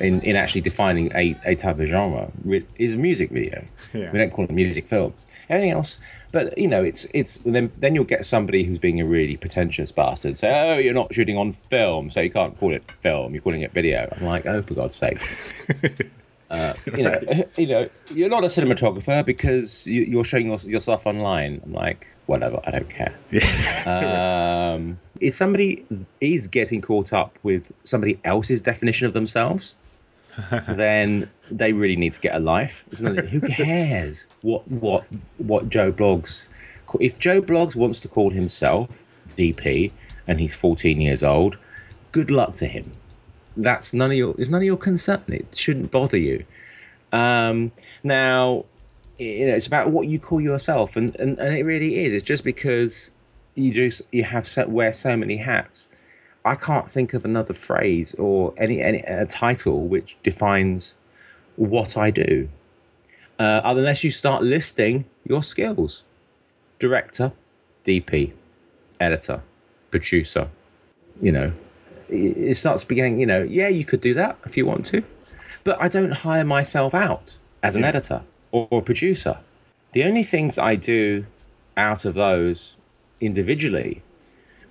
in, 0.00 0.20
in 0.22 0.36
actually 0.36 0.60
defining 0.60 1.14
a, 1.14 1.36
a 1.44 1.54
type 1.54 1.78
of 1.78 1.86
genre 1.86 2.30
is 2.76 2.94
a 2.94 2.96
music 2.96 3.30
video. 3.30 3.64
Yeah. 3.92 4.10
We 4.12 4.18
don't 4.18 4.30
call 4.30 4.44
it 4.44 4.50
music 4.50 4.88
films. 4.88 5.26
Anything 5.48 5.70
else, 5.70 5.96
but 6.30 6.56
you 6.58 6.68
know, 6.68 6.84
it's 6.84 7.06
it's 7.14 7.38
then 7.38 7.72
then 7.78 7.94
you'll 7.94 8.04
get 8.04 8.26
somebody 8.26 8.64
who's 8.64 8.78
being 8.78 9.00
a 9.00 9.06
really 9.06 9.36
pretentious 9.36 9.90
bastard 9.90 10.38
say, 10.38 10.72
"Oh, 10.72 10.78
you're 10.78 10.92
not 10.92 11.14
shooting 11.14 11.38
on 11.38 11.52
film, 11.52 12.10
so 12.10 12.20
you 12.20 12.30
can't 12.30 12.58
call 12.58 12.74
it 12.74 12.84
film. 13.00 13.32
You're 13.32 13.42
calling 13.42 13.62
it 13.62 13.72
video." 13.72 14.12
I'm 14.14 14.26
like, 14.26 14.44
"Oh, 14.44 14.62
for 14.62 14.74
God's 14.74 14.96
sake." 14.96 15.22
Uh, 16.50 16.72
you 16.96 17.02
know, 17.02 17.20
you 17.56 17.66
know, 17.66 17.88
you're 18.10 18.28
not 18.28 18.44
a 18.44 18.46
cinematographer 18.46 19.24
because 19.24 19.86
you, 19.86 20.18
are 20.18 20.24
showing 20.24 20.46
your, 20.46 20.58
yourself 20.60 21.06
online. 21.06 21.60
I'm 21.64 21.72
like, 21.72 22.06
whatever, 22.26 22.60
I 22.64 22.70
don't 22.70 22.88
care. 22.88 23.14
Yeah. 23.30 24.74
um, 24.76 24.98
If 25.20 25.34
somebody 25.34 25.84
is 26.20 26.46
getting 26.46 26.80
caught 26.80 27.12
up 27.12 27.38
with 27.42 27.72
somebody 27.84 28.18
else's 28.24 28.62
definition 28.62 29.06
of 29.06 29.12
themselves, 29.12 29.74
then 30.68 31.28
they 31.50 31.72
really 31.72 31.96
need 31.96 32.12
to 32.12 32.20
get 32.20 32.34
a 32.34 32.38
life. 32.38 32.84
Who 32.98 33.40
cares 33.40 34.26
what 34.42 34.66
what 34.68 35.04
what 35.38 35.68
Joe 35.68 35.92
Bloggs? 35.92 36.46
If 37.00 37.18
Joe 37.18 37.42
Bloggs 37.42 37.76
wants 37.76 38.00
to 38.00 38.08
call 38.08 38.30
himself 38.30 39.04
DP 39.28 39.92
and 40.26 40.40
he's 40.40 40.56
14 40.56 41.00
years 41.00 41.22
old, 41.22 41.58
good 42.12 42.30
luck 42.30 42.54
to 42.56 42.66
him. 42.66 42.92
That's 43.56 43.92
none 43.92 44.10
of 44.10 44.16
your 44.16 44.34
it's 44.38 44.50
none 44.50 44.62
of 44.62 44.66
your 44.66 44.76
concern. 44.76 45.22
It 45.28 45.54
shouldn't 45.54 45.90
bother 45.90 46.16
you. 46.16 46.44
Um, 47.12 47.72
now, 48.02 48.66
you 49.18 49.46
know, 49.46 49.54
it's 49.54 49.66
about 49.66 49.90
what 49.90 50.06
you 50.06 50.18
call 50.18 50.40
yourself, 50.40 50.96
and, 50.96 51.16
and, 51.16 51.38
and 51.38 51.56
it 51.56 51.64
really 51.64 52.04
is. 52.04 52.12
It's 52.12 52.22
just 52.22 52.44
because 52.44 53.10
you 53.58 53.72
just 53.72 54.02
you 54.12 54.24
have 54.24 54.46
so, 54.46 54.66
wear 54.66 54.92
so 54.92 55.16
many 55.16 55.38
hats. 55.38 55.88
I 56.44 56.54
can't 56.54 56.90
think 56.90 57.12
of 57.12 57.24
another 57.24 57.52
phrase 57.52 58.14
or 58.14 58.54
any 58.56 58.80
any 58.80 59.00
a 59.00 59.26
title 59.26 59.86
which 59.86 60.16
defines 60.22 60.94
what 61.56 61.96
I 61.96 62.10
do, 62.10 62.48
uh, 63.38 63.60
unless 63.64 64.04
you 64.04 64.10
start 64.10 64.42
listing 64.42 65.04
your 65.26 65.42
skills: 65.42 66.04
director, 66.78 67.32
DP, 67.84 68.32
editor, 69.00 69.42
producer. 69.90 70.48
You 71.20 71.32
know, 71.32 71.52
it 72.08 72.56
starts 72.56 72.84
beginning. 72.84 73.20
You 73.20 73.26
know, 73.26 73.42
yeah, 73.42 73.68
you 73.68 73.84
could 73.84 74.00
do 74.00 74.14
that 74.14 74.38
if 74.44 74.56
you 74.56 74.64
want 74.64 74.86
to, 74.86 75.02
but 75.64 75.80
I 75.82 75.88
don't 75.88 76.12
hire 76.12 76.44
myself 76.44 76.94
out 76.94 77.36
as 77.62 77.74
an 77.74 77.84
editor 77.84 78.22
or 78.52 78.68
a 78.70 78.82
producer. 78.82 79.38
The 79.92 80.04
only 80.04 80.22
things 80.22 80.58
I 80.58 80.76
do 80.76 81.26
out 81.76 82.04
of 82.04 82.14
those 82.14 82.76
individually 83.20 84.02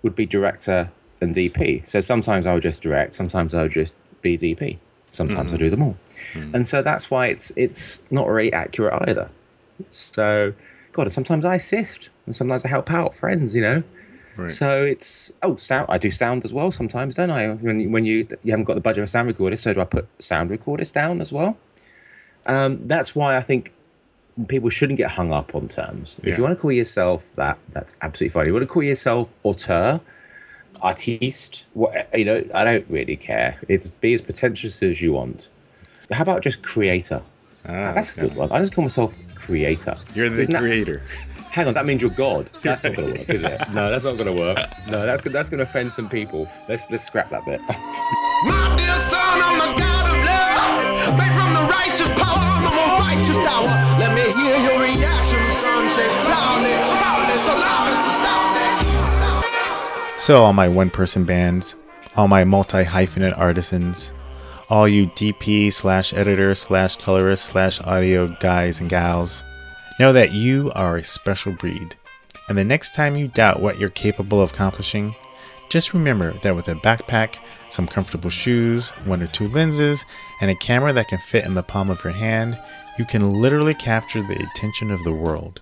would 0.03 0.15
be 0.15 0.25
director 0.25 0.91
and 1.21 1.35
DP. 1.35 1.87
So 1.87 1.99
sometimes 1.99 2.45
I 2.45 2.53
would 2.53 2.63
just 2.63 2.81
direct, 2.81 3.15
sometimes 3.15 3.53
I 3.53 3.63
would 3.63 3.71
just 3.71 3.93
be 4.21 4.37
DP, 4.37 4.77
sometimes 5.11 5.51
mm-hmm. 5.51 5.55
I 5.55 5.65
do 5.65 5.69
them 5.69 5.83
all, 5.83 5.97
mm-hmm. 6.33 6.55
and 6.55 6.67
so 6.67 6.81
that's 6.81 7.09
why 7.09 7.27
it's 7.27 7.51
it's 7.55 8.01
not 8.11 8.27
really 8.27 8.53
accurate 8.53 8.93
either. 9.07 9.29
So, 9.91 10.53
God, 10.91 11.11
sometimes 11.11 11.45
I 11.45 11.55
assist 11.55 12.09
and 12.25 12.35
sometimes 12.35 12.65
I 12.65 12.69
help 12.69 12.91
out 12.91 13.15
friends, 13.15 13.53
you 13.53 13.61
know. 13.61 13.83
Right. 14.35 14.51
So 14.51 14.83
it's 14.83 15.31
oh 15.41 15.55
sound. 15.55 15.87
I 15.89 15.97
do 15.97 16.11
sound 16.11 16.45
as 16.45 16.53
well 16.53 16.69
sometimes, 16.69 17.15
don't 17.15 17.31
I? 17.31 17.49
When 17.49 17.91
when 17.91 18.05
you 18.05 18.27
you 18.43 18.51
haven't 18.51 18.65
got 18.65 18.75
the 18.75 18.81
budget 18.81 18.99
of 18.99 19.05
a 19.05 19.07
sound 19.07 19.27
recorder, 19.27 19.55
so 19.55 19.73
do 19.73 19.81
I 19.81 19.85
put 19.85 20.07
sound 20.19 20.51
recorders 20.51 20.91
down 20.91 21.21
as 21.21 21.33
well? 21.33 21.57
Um, 22.45 22.87
that's 22.87 23.15
why 23.15 23.35
I 23.35 23.41
think 23.41 23.73
people 24.47 24.69
shouldn't 24.69 24.97
get 24.97 25.11
hung 25.11 25.33
up 25.33 25.55
on 25.55 25.67
terms. 25.67 26.17
Yeah. 26.21 26.29
If 26.29 26.37
you 26.37 26.43
want 26.43 26.55
to 26.55 26.61
call 26.61 26.71
yourself 26.71 27.35
that, 27.35 27.57
that's 27.71 27.95
absolutely 28.01 28.29
fine. 28.29 28.45
You 28.45 28.53
want 28.53 28.63
to 28.63 28.67
call 28.67 28.83
yourself 28.83 29.33
auteur, 29.43 29.99
artiste, 30.81 31.65
what, 31.73 32.07
you 32.13 32.25
know, 32.25 32.43
I 32.53 32.63
don't 32.63 32.85
really 32.89 33.15
care. 33.15 33.59
It's 33.67 33.89
be 33.89 34.13
as 34.13 34.21
pretentious 34.21 34.81
as 34.83 35.01
you 35.01 35.13
want. 35.13 35.49
How 36.11 36.21
about 36.21 36.43
just 36.43 36.61
creator? 36.61 37.21
Ah, 37.65 37.91
that's 37.91 38.11
okay. 38.11 38.21
a 38.21 38.29
good 38.29 38.37
one. 38.37 38.51
I 38.51 38.59
just 38.59 38.73
call 38.73 38.83
myself 38.83 39.15
creator. 39.35 39.97
You're 40.13 40.29
the 40.29 40.41
Isn't 40.41 40.55
creator. 40.55 41.03
That, 41.05 41.36
hang 41.57 41.67
on, 41.67 41.73
that 41.73 41.85
means 41.87 42.01
you're 42.01 42.11
God. 42.11 42.45
That's 42.61 42.83
not 42.83 42.95
going 42.95 43.13
to 43.13 43.19
work, 43.19 43.29
is 43.29 43.41
it? 43.41 43.69
No, 43.73 43.89
that's 43.91 44.03
not 44.03 44.15
going 44.15 44.29
to 44.29 44.35
work. 44.39 44.59
No, 44.87 45.03
that's 45.05 45.23
that's 45.23 45.49
going 45.49 45.57
to 45.57 45.63
offend 45.63 45.91
some 45.91 46.07
people. 46.07 46.47
Let's 46.69 46.87
let's 46.91 47.03
scrap 47.03 47.31
that 47.31 47.43
bit. 47.45 47.59
My 47.67 48.75
dear 48.77 48.93
son, 49.09 49.41
I'm 49.41 49.57
the 49.57 49.73
God 49.81 50.05
of 50.13 50.19
love, 50.23 51.17
made 51.17 51.33
from 51.33 51.53
the 51.57 51.65
righteous 51.77 52.09
power, 52.13 52.61
the 52.61 52.69
most 52.77 53.01
righteous 53.01 53.39
tower. 53.41 53.73
Let 53.97 54.13
me 54.13 54.21
hear 54.37 54.53
your 54.67 54.77
reaction, 54.79 55.41
son. 55.57 55.89
Say 55.89 56.05
loudly, 56.29 56.77
loudly, 56.77 57.37
so 57.41 57.53
loud 57.57 57.89
it's 57.93 58.05
astounding. 58.13 58.77
So 60.19 60.43
all 60.43 60.53
my 60.53 60.69
one-person 60.69 61.25
bands, 61.25 61.75
all 62.15 62.27
my 62.27 62.43
multi-hyphenate 62.43 63.35
artisans 63.37 64.13
all 64.69 64.85
you 64.85 65.07
DP 65.07 65.71
slash 65.71 66.13
editor 66.13 66.53
slash 66.53 66.97
colorist 66.97 67.45
slash 67.45 67.79
audio 67.81 68.27
guys 68.41 68.81
and 68.81 68.89
gals, 68.89 69.41
know 69.99 70.13
that 70.13 70.31
you 70.31 70.71
are 70.75 70.97
a 70.97 71.03
special 71.03 71.53
breed. 71.53 71.95
And 72.49 72.57
the 72.57 72.63
next 72.63 72.93
time 72.93 73.15
you 73.15 73.27
doubt 73.27 73.61
what 73.61 73.79
you're 73.79 73.89
capable 73.89 74.41
of 74.41 74.51
accomplishing, 74.51 75.15
just 75.69 75.93
remember 75.93 76.33
that 76.33 76.55
with 76.55 76.67
a 76.69 76.75
backpack, 76.75 77.39
some 77.69 77.87
comfortable 77.87 78.29
shoes, 78.29 78.89
one 79.05 79.21
or 79.21 79.27
two 79.27 79.47
lenses, 79.49 80.05
and 80.41 80.49
a 80.49 80.55
camera 80.55 80.93
that 80.93 81.09
can 81.09 81.19
fit 81.19 81.45
in 81.45 81.55
the 81.55 81.63
palm 81.63 81.89
of 81.89 82.03
your 82.03 82.13
hand, 82.13 82.57
you 82.97 83.05
can 83.05 83.41
literally 83.41 83.73
capture 83.73 84.21
the 84.21 84.47
attention 84.51 84.91
of 84.91 85.03
the 85.03 85.11
world. 85.11 85.61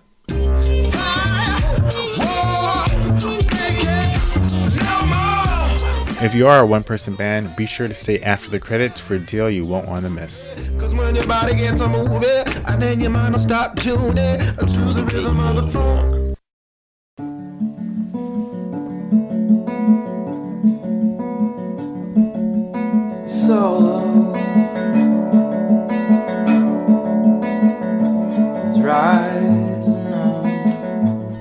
If 6.22 6.34
you 6.34 6.48
are 6.48 6.60
a 6.60 6.66
one 6.66 6.82
person 6.82 7.14
band, 7.14 7.54
be 7.56 7.66
sure 7.66 7.88
to 7.88 7.92
stay 7.94 8.20
after 8.20 8.48
the 8.48 8.58
credits 8.58 8.98
for 8.98 9.16
a 9.16 9.18
deal 9.18 9.50
you 9.50 9.66
won't 9.66 9.86
want 9.86 10.04
to 10.04 10.10
miss. 10.10 10.50
Cause 10.78 10.94
when 10.94 11.14
your 11.14 11.26
body 11.26 11.54
gets 11.54 11.82
a 11.82 11.84
and 11.84 12.82
then 12.82 13.00
your 13.00 13.10
mind 13.10 13.34
will 13.34 13.40
start 13.40 13.76
tuning 13.76 14.38
to 14.38 14.94
the 14.94 15.06
rhythm 15.12 15.38
of 15.38 15.56
the 15.56 15.70
funk. 15.70 16.15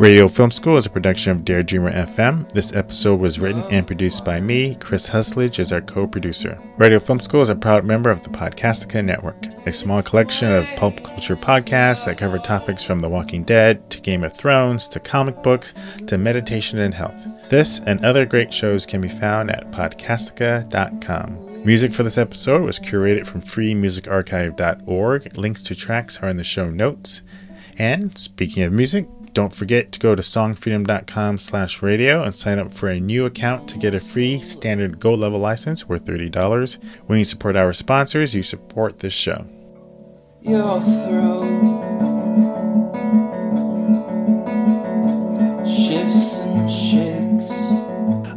Radio 0.05 0.27
Film 0.27 0.51
School 0.51 0.77
is 0.77 0.85
a 0.85 0.91
production 0.91 1.31
of 1.31 1.41
Daredreamer 1.43 1.91
FM. 1.91 2.47
This 2.51 2.73
episode 2.73 3.19
was 3.19 3.39
written 3.39 3.63
and 3.71 3.87
produced 3.87 4.23
by 4.23 4.39
me, 4.39 4.75
Chris 4.75 5.09
Husledge, 5.09 5.57
is 5.57 5.71
our 5.73 5.81
co 5.81 6.05
producer. 6.05 6.61
Radio 6.77 6.99
Film 6.99 7.19
School 7.19 7.41
is 7.41 7.49
a 7.49 7.55
proud 7.55 7.85
member 7.85 8.11
of 8.11 8.21
the 8.21 8.29
Podcastica 8.29 9.03
Network, 9.03 9.47
a 9.65 9.73
small 9.73 10.03
collection 10.03 10.51
of 10.51 10.67
pulp 10.75 11.03
culture 11.03 11.35
podcasts 11.35 12.05
that 12.05 12.19
cover 12.19 12.37
topics 12.37 12.83
from 12.83 12.99
The 12.99 13.09
Walking 13.09 13.43
Dead 13.43 13.89
to 13.89 13.99
Game 13.99 14.23
of 14.23 14.37
Thrones 14.37 14.87
to 14.89 14.99
comic 14.99 15.41
books 15.41 15.73
to 16.05 16.19
meditation 16.19 16.77
and 16.77 16.93
health. 16.93 17.25
This 17.49 17.79
and 17.79 18.05
other 18.05 18.27
great 18.27 18.53
shows 18.53 18.85
can 18.85 19.01
be 19.01 19.09
found 19.09 19.49
at 19.49 19.71
podcastica.com. 19.71 21.65
Music 21.65 21.91
for 21.91 22.03
this 22.03 22.19
episode 22.19 22.61
was 22.61 22.79
curated 22.79 23.25
from 23.25 23.41
freemusicarchive.org. 23.41 25.35
Links 25.35 25.63
to 25.63 25.73
tracks 25.73 26.21
are 26.21 26.29
in 26.29 26.37
the 26.37 26.43
show 26.43 26.69
notes. 26.69 27.23
And 27.79 28.15
speaking 28.17 28.61
of 28.61 28.71
music, 28.71 29.07
don't 29.35 29.53
forget 29.53 29.91
to 29.91 29.99
go 29.99 30.15
to 30.15 30.21
songfreedom.com 30.23 31.37
slash 31.37 31.81
radio 31.81 32.23
and 32.23 32.33
sign 32.33 32.57
up 32.57 32.73
for 32.73 32.89
a 32.89 32.99
new 32.99 33.25
account 33.25 33.67
to 33.67 33.77
get 33.77 33.93
a 33.93 33.99
free 33.99 34.39
standard 34.39 34.99
Go 34.99 35.13
level 35.13 35.39
license 35.39 35.87
worth 35.87 36.05
$30. 36.05 36.77
When 37.05 37.19
you 37.19 37.25
support 37.25 37.55
our 37.55 37.73
sponsors, 37.73 38.33
you 38.33 38.41
support 38.41 38.99
this 38.99 39.13
show. 39.13 39.45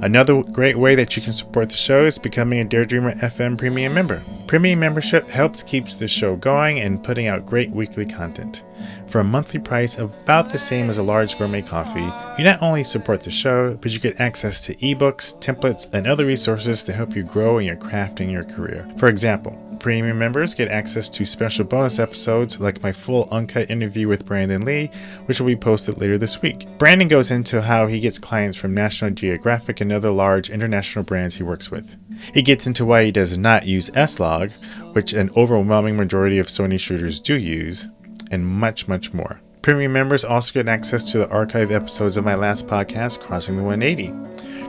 Another 0.01 0.45
great 0.45 0.79
way 0.79 0.95
that 0.95 1.17
you 1.17 1.23
can 1.23 1.33
support 1.33 1.71
the 1.71 1.77
show 1.77 2.05
is 2.05 2.19
becoming 2.19 2.61
a 2.61 2.65
Daredreamer 2.65 3.19
FM 3.19 3.59
Premium 3.59 3.93
member. 3.93 4.23
Premium 4.47 4.79
membership 4.79 5.29
helps 5.29 5.65
keeps 5.65 5.97
the 5.97 6.07
show 6.07 6.37
going 6.37 6.79
and 6.79 7.03
putting 7.03 7.27
out 7.27 7.45
great 7.45 7.71
weekly 7.73 8.07
content. 8.07 8.63
For 9.07 9.21
a 9.21 9.25
monthly 9.25 9.59
price 9.59 9.99
about 9.99 10.51
the 10.51 10.59
same 10.59 10.89
as 10.89 10.99
a 10.99 11.03
large 11.03 11.37
gourmet 11.37 11.63
coffee, 11.63 12.13
you 12.39 12.45
not 12.45 12.63
only 12.63 12.85
support 12.85 13.25
the 13.25 13.33
show, 13.33 13.75
but 13.75 13.93
you 13.93 13.99
get 13.99 14.21
access 14.21 14.61
to 14.67 14.77
ebooks, 14.77 15.37
templates, 15.41 15.93
and 15.93 16.07
other 16.07 16.27
resources 16.27 16.85
to 16.85 16.93
help 16.93 17.17
you 17.17 17.25
grow 17.25 17.59
in 17.59 17.67
your 17.67 17.77
craft 17.77 18.21
and 18.21 18.31
your 18.31 18.45
career. 18.45 18.89
For 18.99 19.09
example, 19.09 19.59
Premium 19.81 20.19
members 20.19 20.55
get 20.55 20.69
access 20.69 21.09
to 21.11 21.25
special 21.25 21.65
bonus 21.65 21.99
episodes 21.99 22.59
like 22.59 22.83
my 22.83 22.93
full 22.93 23.29
uncut 23.31 23.71
interview 23.71 24.09
with 24.09 24.27
Brandon 24.27 24.63
Lee, 24.63 24.91
which 25.27 25.41
will 25.41 25.47
be 25.47 25.57
posted 25.57 25.99
later 25.99 26.19
this 26.19 26.43
week. 26.43 26.67
Brandon 26.79 27.09
goes 27.09 27.31
into 27.31 27.63
how 27.63 27.87
he 27.87 28.01
gets 28.01 28.19
clients 28.19 28.57
from 28.57 28.75
National 28.75 29.11
Geographic 29.11 29.81
and 29.81 29.93
other 29.93 30.11
large 30.11 30.51
international 30.51 31.05
brands 31.05 31.37
he 31.37 31.43
works 31.43 31.71
with. 31.71 31.97
He 32.35 32.43
gets 32.43 32.67
into 32.67 32.85
why 32.85 33.05
he 33.05 33.13
does 33.13 33.39
not 33.39 33.67
use 33.67 33.91
S-Log, 33.95 34.51
which 34.93 35.13
an 35.13 35.31
overwhelming 35.37 35.97
majority 35.97 36.39
of 36.39 36.47
Sony 36.47 36.79
shooters 36.79 37.21
do 37.21 37.37
use, 37.37 37.89
and 38.31 38.47
much, 38.47 38.89
much 38.89 39.13
more. 39.13 39.41
Premium 39.63 39.93
members 39.93 40.25
also 40.25 40.53
get 40.53 40.69
access 40.69 41.11
to 41.11 41.19
the 41.19 41.29
archive 41.29 41.71
episodes 41.71 42.17
of 42.17 42.25
my 42.25 42.35
last 42.35 42.67
podcast, 42.67 43.21
Crossing 43.21 43.57
the 43.57 43.63
180. 43.63 44.15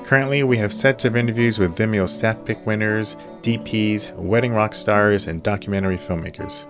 Currently, 0.10 0.42
we 0.42 0.58
have 0.58 0.74
sets 0.74 1.06
of 1.06 1.16
interviews 1.16 1.60
with 1.60 1.78
Vimeo 1.78 2.10
staff 2.10 2.44
pick 2.44 2.66
winners, 2.66 3.16
DPs, 3.44 4.12
wedding 4.16 4.54
rock 4.54 4.74
stars, 4.74 5.28
and 5.28 5.44
documentary 5.44 5.98
filmmakers. 5.98 6.66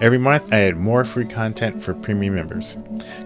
Every 0.00 0.18
month, 0.18 0.52
I 0.52 0.60
add 0.60 0.76
more 0.76 1.04
free 1.04 1.24
content 1.24 1.82
for 1.82 1.94
premium 1.94 2.36
members. 2.36 2.76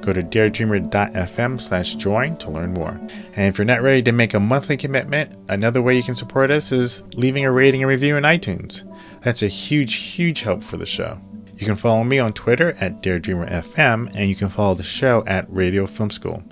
Go 0.01 0.14
to 0.14 0.23
daredreamer.fm 0.23 1.61
slash 1.61 1.94
join 1.96 2.38
to 2.38 2.51
learn 2.51 2.73
more. 2.73 2.99
And 3.37 3.49
if 3.49 3.59
you're 3.59 3.66
not 3.66 3.83
ready 3.83 4.01
to 4.05 4.12
make 4.12 4.33
a 4.33 4.40
monthly 4.40 4.79
commitment, 4.79 5.37
another 5.51 5.83
way 5.83 5.94
you 5.94 6.03
can 6.03 6.16
support 6.16 6.51
us 6.51 6.73
is 6.73 7.03
leaving 7.14 7.44
a 7.44 7.53
rating 7.53 7.83
and 7.83 7.90
review 7.90 8.16
in 8.16 8.25
iTunes. 8.25 8.90
That's 9.25 9.42
a 9.42 9.49
huge, 9.49 9.92
huge 9.96 10.40
help 10.40 10.62
for 10.62 10.79
the 10.79 10.87
show. 10.87 11.20
You 11.61 11.66
can 11.66 11.77
follow 11.77 12.05
me 12.05 12.18
on 12.18 12.33
Twitter 12.33 12.73
at 12.81 13.03
DaredreamerFM, 13.03 14.12
and 14.14 14.31
you 14.31 14.35
can 14.35 14.49
follow 14.49 14.75
the 14.75 14.83
show 14.83 15.23
at 15.27 15.44
Radio 15.53 15.85
Film 15.85 16.09
School. 16.09 16.42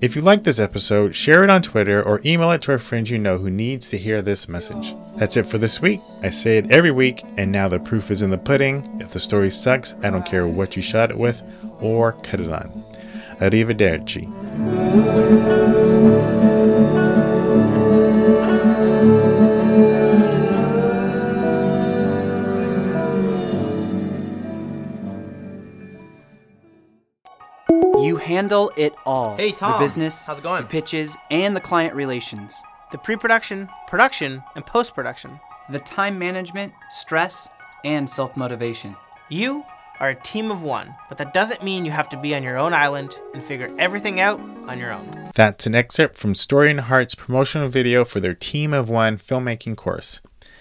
If 0.00 0.16
you 0.16 0.22
like 0.22 0.44
this 0.44 0.58
episode, 0.58 1.14
share 1.14 1.44
it 1.44 1.50
on 1.50 1.60
Twitter 1.60 2.02
or 2.02 2.22
email 2.24 2.50
it 2.52 2.62
to 2.62 2.72
a 2.72 2.78
friend 2.78 3.06
you 3.06 3.18
know 3.18 3.36
who 3.36 3.50
needs 3.50 3.90
to 3.90 3.98
hear 3.98 4.22
this 4.22 4.48
message. 4.48 4.94
That's 5.16 5.36
it 5.36 5.44
for 5.44 5.58
this 5.58 5.82
week. 5.82 6.00
I 6.22 6.30
say 6.30 6.56
it 6.56 6.70
every 6.70 6.90
week, 6.90 7.22
and 7.36 7.52
now 7.52 7.68
the 7.68 7.78
proof 7.78 8.10
is 8.10 8.22
in 8.22 8.30
the 8.30 8.38
pudding. 8.38 8.82
If 8.98 9.10
the 9.10 9.20
story 9.20 9.50
sucks, 9.50 9.92
I 10.02 10.08
don't 10.08 10.24
care 10.24 10.46
what 10.46 10.74
you 10.74 10.80
shot 10.80 11.10
it 11.10 11.18
with 11.18 11.42
or 11.80 12.12
cut 12.12 12.40
it 12.40 12.50
on. 12.50 12.82
Arrivederci. 13.40 14.26
You 28.00 28.16
handle 28.16 28.72
it 28.76 28.94
all. 29.04 29.36
Hey, 29.36 29.52
Tom. 29.52 29.72
The 29.72 29.84
business, 29.84 30.26
How's 30.26 30.38
it 30.38 30.42
going? 30.42 30.62
the 30.62 30.68
pitches, 30.68 31.16
and 31.30 31.54
the 31.54 31.60
client 31.60 31.94
relations. 31.94 32.60
The 32.92 32.98
pre 32.98 33.16
production, 33.16 33.68
production, 33.86 34.42
and 34.56 34.64
post 34.66 34.94
production. 34.94 35.38
The 35.70 35.78
time 35.80 36.18
management, 36.18 36.72
stress, 36.88 37.48
and 37.84 38.08
self 38.08 38.36
motivation. 38.36 38.96
You 39.28 39.64
are 40.00 40.10
a 40.10 40.14
team 40.14 40.50
of 40.50 40.62
one, 40.62 40.94
but 41.08 41.18
that 41.18 41.34
doesn't 41.34 41.62
mean 41.62 41.84
you 41.84 41.90
have 41.92 42.08
to 42.08 42.16
be 42.16 42.34
on 42.34 42.42
your 42.42 42.56
own 42.56 42.72
island 42.72 43.18
and 43.34 43.44
figure 43.44 43.72
everything 43.78 44.18
out 44.18 44.40
on 44.66 44.78
your 44.78 44.92
own. 44.92 45.10
That's 45.34 45.66
an 45.66 45.74
excerpt 45.74 46.16
from 46.16 46.34
Story 46.34 46.70
and 46.70 46.80
Heart's 46.80 47.14
promotional 47.14 47.68
video 47.68 48.04
for 48.04 48.18
their 48.18 48.34
Team 48.34 48.72
of 48.72 48.88
One 48.88 49.18
filmmaking 49.18 49.76
course. 49.76 50.20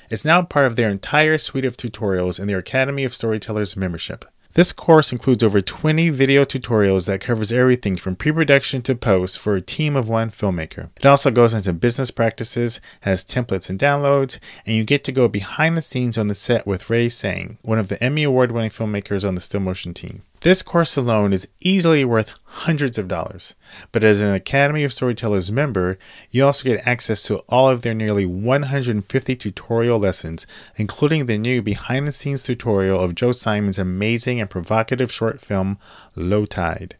It's 0.10 0.26
now 0.26 0.42
part 0.42 0.66
of 0.66 0.76
their 0.76 0.90
entire 0.90 1.38
suite 1.38 1.66
of 1.66 1.78
tutorials 1.78 2.40
in 2.40 2.48
their 2.48 2.58
Academy 2.58 3.04
of 3.06 3.14
Storytellers 3.16 3.78
membership. 3.78 4.26
This 4.54 4.72
course 4.72 5.12
includes 5.12 5.44
over 5.44 5.62
20 5.62 6.10
video 6.10 6.44
tutorials 6.44 7.06
that 7.06 7.22
covers 7.22 7.52
everything 7.52 7.98
from 7.98 8.16
pre-production 8.16 8.82
to 8.82 8.96
post 8.96 9.38
for 9.38 9.56
a 9.56 9.62
team 9.62 9.96
of 9.96 10.10
one 10.10 10.32
filmmaker. 10.32 10.90
It 10.98 11.06
also 11.06 11.30
goes 11.30 11.54
into 11.54 11.72
business 11.72 12.10
practices, 12.10 12.82
has 13.02 13.24
templates 13.24 13.70
and 13.70 13.80
downloads, 13.80 14.40
and 14.66 14.76
you 14.76 14.84
get 14.84 15.04
to 15.04 15.12
go 15.12 15.28
behind 15.28 15.78
the 15.78 15.84
scenes 15.84 16.18
on 16.18 16.30
the 16.30 16.36
set 16.36 16.66
with 16.66 16.90
Ray 16.90 17.10
Tsang, 17.10 17.60
one 17.62 17.78
of 17.78 17.90
the 17.90 18.04
Emmy 18.04 18.24
award-winning 18.24 18.72
filmmakers 18.72 19.26
on 19.26 19.36
the 19.36 19.42
still 19.42 19.60
motion 19.60 19.94
team. 19.94 20.24
This 20.42 20.62
course 20.62 20.96
alone 20.96 21.34
is 21.34 21.50
easily 21.60 22.06
worth 22.06 22.32
hundreds 22.46 22.98
of 22.98 23.10
dollars, 23.10 23.56
but 23.92 24.06
as 24.06 24.22
an 24.22 24.34
Academy 24.34 24.86
of 24.86 24.94
Storytellers 24.94 25.52
member, 25.52 25.98
you 26.32 26.46
also 26.46 26.64
get 26.64 26.88
access 26.88 27.24
to 27.24 27.40
all 27.50 27.70
of 27.70 27.82
their 27.82 27.94
nearly 27.94 28.26
150 28.26 29.36
tutorial 29.36 30.00
lessons, 30.00 30.48
including 30.78 31.26
the 31.26 31.38
new 31.38 31.62
behind 31.62 32.08
the 32.08 32.14
scenes 32.14 32.44
tutorial 32.44 33.02
of 33.02 33.16
Joe 33.16 33.34
Simon's 33.34 33.78
amazing 33.78 34.40
and 34.40 34.50
provocative 34.50 35.12
short 35.12 35.42
film, 35.42 35.78
Low 36.16 36.46
Tide. 36.46 36.96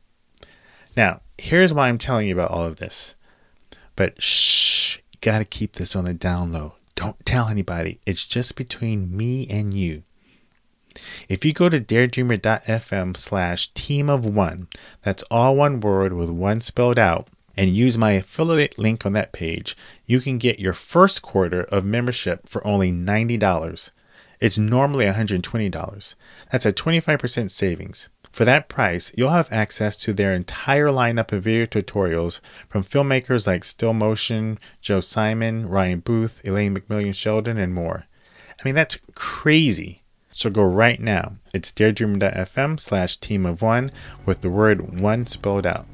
Now, 0.98 1.22
here's 1.38 1.74
why 1.74 1.88
I'm 1.88 1.98
telling 1.98 2.28
you 2.28 2.34
about 2.34 2.52
all 2.52 2.66
of 2.66 2.78
this. 2.78 3.16
But 3.96 4.22
shh, 4.22 5.00
gotta 5.22 5.46
keep 5.46 5.74
this 5.74 5.96
on 5.96 6.04
the 6.04 6.14
down 6.14 6.52
low. 6.52 6.74
Don't 6.96 7.26
tell 7.26 7.48
anybody. 7.48 8.02
It's 8.06 8.26
just 8.26 8.58
between 8.58 9.16
me 9.16 9.48
and 9.50 9.74
you. 9.74 10.04
If 11.28 11.46
you 11.46 11.54
go 11.54 11.70
to 11.70 11.80
daredreamer.fm 11.80 13.18
slash 13.18 13.68
team 13.70 14.10
of 14.10 14.26
one, 14.26 14.68
that's 15.02 15.24
all 15.32 15.56
one 15.56 15.80
word 15.80 16.14
with 16.14 16.30
one 16.30 16.62
spelled 16.62 17.00
out, 17.00 17.28
and 17.56 17.76
use 17.76 17.98
my 17.98 18.12
affiliate 18.12 18.78
link 18.78 19.06
on 19.06 19.14
that 19.14 19.34
page, 19.34 19.76
you 20.06 20.22
can 20.22 20.38
get 20.38 20.60
your 20.60 20.74
first 20.74 21.22
quarter 21.22 21.64
of 21.64 21.84
membership 21.84 22.48
for 22.48 22.66
only 22.66 22.92
$90. 22.92 23.92
It's 24.40 24.58
normally 24.58 25.06
$120. 25.06 26.16
That's 26.52 26.66
a 26.66 26.72
25% 26.72 27.52
savings. 27.52 28.08
For 28.32 28.46
that 28.46 28.70
price, 28.70 29.12
you'll 29.16 29.32
have 29.32 29.52
access 29.52 29.98
to 29.98 30.14
their 30.14 30.34
entire 30.34 30.88
lineup 30.88 31.32
of 31.34 31.44
video 31.44 31.66
tutorials 31.66 32.40
from 32.70 32.84
filmmakers 32.84 33.48
like 33.48 33.66
Still 33.66 33.94
Motion, 33.94 34.60
Joe 34.80 35.02
Simon, 35.02 35.68
Ryan 35.68 36.00
Booth, 36.00 36.40
Elaine 36.46 36.78
McMillion 36.78 37.14
Sheldon, 37.14 37.58
and 37.58 37.74
more. 37.74 38.06
I 38.60 38.64
mean, 38.64 38.76
that's 38.76 39.00
crazy. 39.16 39.99
So 40.40 40.50
go 40.50 40.64
right 40.64 41.02
now. 41.02 41.34
It's 41.54 41.74
daredreamer.fm 41.74 42.80
slash 42.80 43.18
team 43.18 43.46
of 43.46 43.62
one 43.62 43.92
with 44.26 44.40
the 44.40 44.50
word 44.50 45.02
one 45.02 45.28
spelled 45.28 45.68
out. 45.68 45.86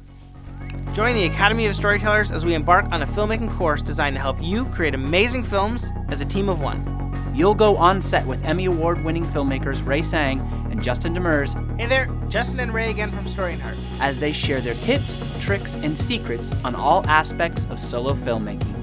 Join 0.92 1.16
the 1.16 1.26
Academy 1.26 1.66
of 1.66 1.74
Storytellers 1.74 2.30
as 2.30 2.44
we 2.44 2.54
embark 2.54 2.86
on 2.92 3.02
a 3.02 3.08
filmmaking 3.08 3.50
course 3.50 3.82
designed 3.82 4.14
to 4.14 4.22
help 4.22 4.40
you 4.40 4.66
create 4.66 4.94
amazing 4.94 5.42
films 5.42 5.88
as 6.10 6.20
a 6.20 6.24
team 6.24 6.48
of 6.48 6.60
one. 6.60 7.32
You'll 7.34 7.56
go 7.56 7.76
on 7.76 8.00
set 8.00 8.24
with 8.24 8.40
Emmy 8.44 8.66
Award 8.66 9.02
winning 9.02 9.26
filmmakers 9.26 9.84
Ray 9.84 10.02
Tsang 10.02 10.38
and 10.70 10.80
Justin 10.80 11.12
Demers 11.12 11.56
Hey 11.80 11.86
there, 11.86 12.08
Justin 12.28 12.60
and 12.60 12.72
Ray 12.72 12.88
again 12.90 13.10
from 13.10 13.26
Story 13.26 13.54
and 13.54 13.62
Heart. 13.62 13.78
as 13.98 14.16
they 14.18 14.32
share 14.32 14.60
their 14.60 14.74
tips, 14.74 15.20
tricks, 15.40 15.74
and 15.74 15.98
secrets 15.98 16.52
on 16.64 16.76
all 16.76 17.04
aspects 17.08 17.66
of 17.68 17.80
solo 17.80 18.14
filmmaking. 18.14 18.75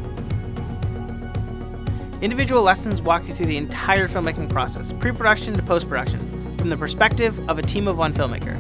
Individual 2.24 2.64
lessons 2.64 3.02
walk 3.02 3.28
you 3.28 3.34
through 3.34 3.48
the 3.48 3.58
entire 3.58 4.08
filmmaking 4.08 4.50
process, 4.50 4.94
pre 4.94 5.12
production 5.12 5.54
to 5.56 5.62
post 5.62 5.90
production, 5.90 6.58
from 6.58 6.70
the 6.70 6.78
perspective 6.78 7.38
of 7.50 7.60
a 7.60 7.62
team 7.62 7.86
of 7.86 7.98
one 7.98 8.14
filmmaker. 8.14 8.58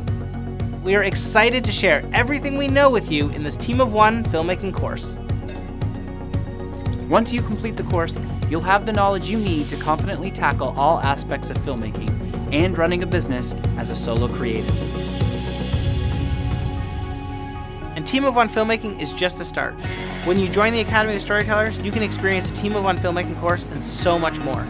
We 0.83 0.95
are 0.95 1.03
excited 1.03 1.63
to 1.63 1.71
share 1.71 2.05
everything 2.11 2.57
we 2.57 2.67
know 2.67 2.89
with 2.89 3.09
you 3.09 3.29
in 3.29 3.41
this 3.41 3.55
Team 3.55 3.79
of 3.79 3.93
One 3.93 4.25
filmmaking 4.25 4.73
course. 4.73 5.17
Once 7.07 7.31
you 7.31 7.41
complete 7.41 7.77
the 7.77 7.83
course, 7.83 8.19
you'll 8.49 8.59
have 8.59 8.85
the 8.85 8.91
knowledge 8.91 9.29
you 9.29 9.39
need 9.39 9.69
to 9.69 9.77
confidently 9.77 10.29
tackle 10.29 10.77
all 10.77 10.99
aspects 10.99 11.49
of 11.49 11.57
filmmaking 11.59 12.09
and 12.51 12.77
running 12.77 13.01
a 13.01 13.07
business 13.07 13.55
as 13.77 13.89
a 13.89 13.95
solo 13.95 14.27
creative. 14.27 15.12
Team 18.05 18.25
of 18.25 18.35
One 18.35 18.49
filmmaking 18.49 19.01
is 19.01 19.13
just 19.13 19.37
the 19.37 19.45
start. 19.45 19.73
When 20.25 20.39
you 20.39 20.47
join 20.49 20.73
the 20.73 20.81
Academy 20.81 21.15
of 21.15 21.21
Storytellers, 21.21 21.77
you 21.79 21.91
can 21.91 22.03
experience 22.03 22.49
a 22.49 22.53
Team 22.55 22.75
of 22.75 22.83
One 22.83 22.97
filmmaking 22.97 23.39
course 23.39 23.63
and 23.71 23.83
so 23.83 24.19
much 24.19 24.39
more. 24.39 24.65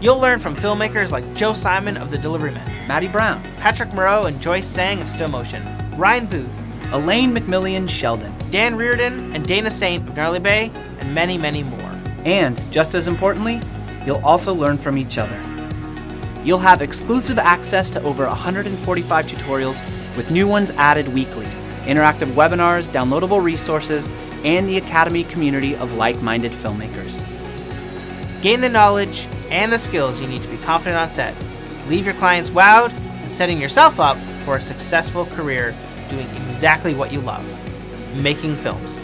You'll 0.00 0.18
learn 0.18 0.40
from 0.40 0.56
filmmakers 0.56 1.10
like 1.10 1.34
Joe 1.34 1.52
Simon 1.52 1.96
of 1.96 2.10
The 2.10 2.18
Delivery 2.18 2.50
Man, 2.50 2.88
Maddie 2.88 3.08
Brown, 3.08 3.42
Patrick 3.58 3.92
Moreau 3.92 4.24
and 4.24 4.40
Joyce 4.40 4.66
Sang 4.66 5.00
of 5.00 5.08
Still 5.08 5.28
Motion, 5.28 5.62
Ryan 5.96 6.26
Booth, 6.26 6.50
Elaine 6.92 7.34
McMillion 7.34 7.88
Sheldon, 7.88 8.34
Dan 8.50 8.74
Reardon 8.76 9.34
and 9.34 9.44
Dana 9.44 9.70
Saint 9.70 10.08
of 10.08 10.16
Gnarly 10.16 10.40
Bay, 10.40 10.70
and 10.98 11.14
many, 11.14 11.38
many 11.38 11.62
more. 11.62 11.80
and 12.24 12.60
just 12.70 12.94
as 12.94 13.08
importantly, 13.08 13.60
you'll 14.04 14.24
also 14.24 14.52
learn 14.52 14.76
from 14.76 14.98
each 14.98 15.16
other. 15.18 15.40
You'll 16.44 16.58
have 16.58 16.82
exclusive 16.82 17.38
access 17.38 17.88
to 17.90 18.02
over 18.02 18.26
145 18.26 19.26
tutorials 19.26 20.16
with 20.16 20.30
new 20.30 20.46
ones 20.46 20.70
added 20.72 21.08
weekly, 21.08 21.46
interactive 21.84 22.32
webinars, 22.34 22.88
downloadable 22.88 23.42
resources, 23.42 24.08
and 24.44 24.68
the 24.68 24.76
Academy 24.76 25.24
community 25.24 25.74
of 25.76 25.92
like 25.94 26.20
minded 26.22 26.52
filmmakers. 26.52 27.24
Gain 28.42 28.60
the 28.60 28.68
knowledge 28.68 29.28
and 29.50 29.72
the 29.72 29.78
skills 29.78 30.20
you 30.20 30.26
need 30.26 30.42
to 30.42 30.48
be 30.48 30.56
confident 30.58 30.96
on 30.96 31.10
set. 31.10 31.34
Leave 31.88 32.04
your 32.04 32.14
clients 32.14 32.50
wowed 32.50 32.90
and 32.92 33.30
setting 33.30 33.60
yourself 33.60 34.00
up 34.00 34.16
for 34.44 34.56
a 34.56 34.60
successful 34.60 35.26
career 35.26 35.74
doing 36.08 36.28
exactly 36.36 36.94
what 36.94 37.12
you 37.12 37.20
love 37.20 37.44
making 38.14 38.56
films. 38.56 39.00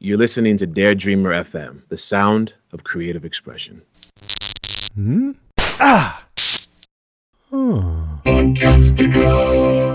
You're 0.00 0.18
listening 0.18 0.56
to 0.58 0.66
Dare 0.66 0.94
Dreamer 0.94 1.44
FM, 1.44 1.82
the 1.88 1.96
sound 1.96 2.54
of 2.72 2.84
creative 2.84 3.24
expression. 3.24 3.82
Hmm? 4.94 5.32
Ah! 5.80 6.25
Hmm. 7.56 7.80
Podcast 8.22 8.98
to 8.98 9.08
go. 9.08 9.85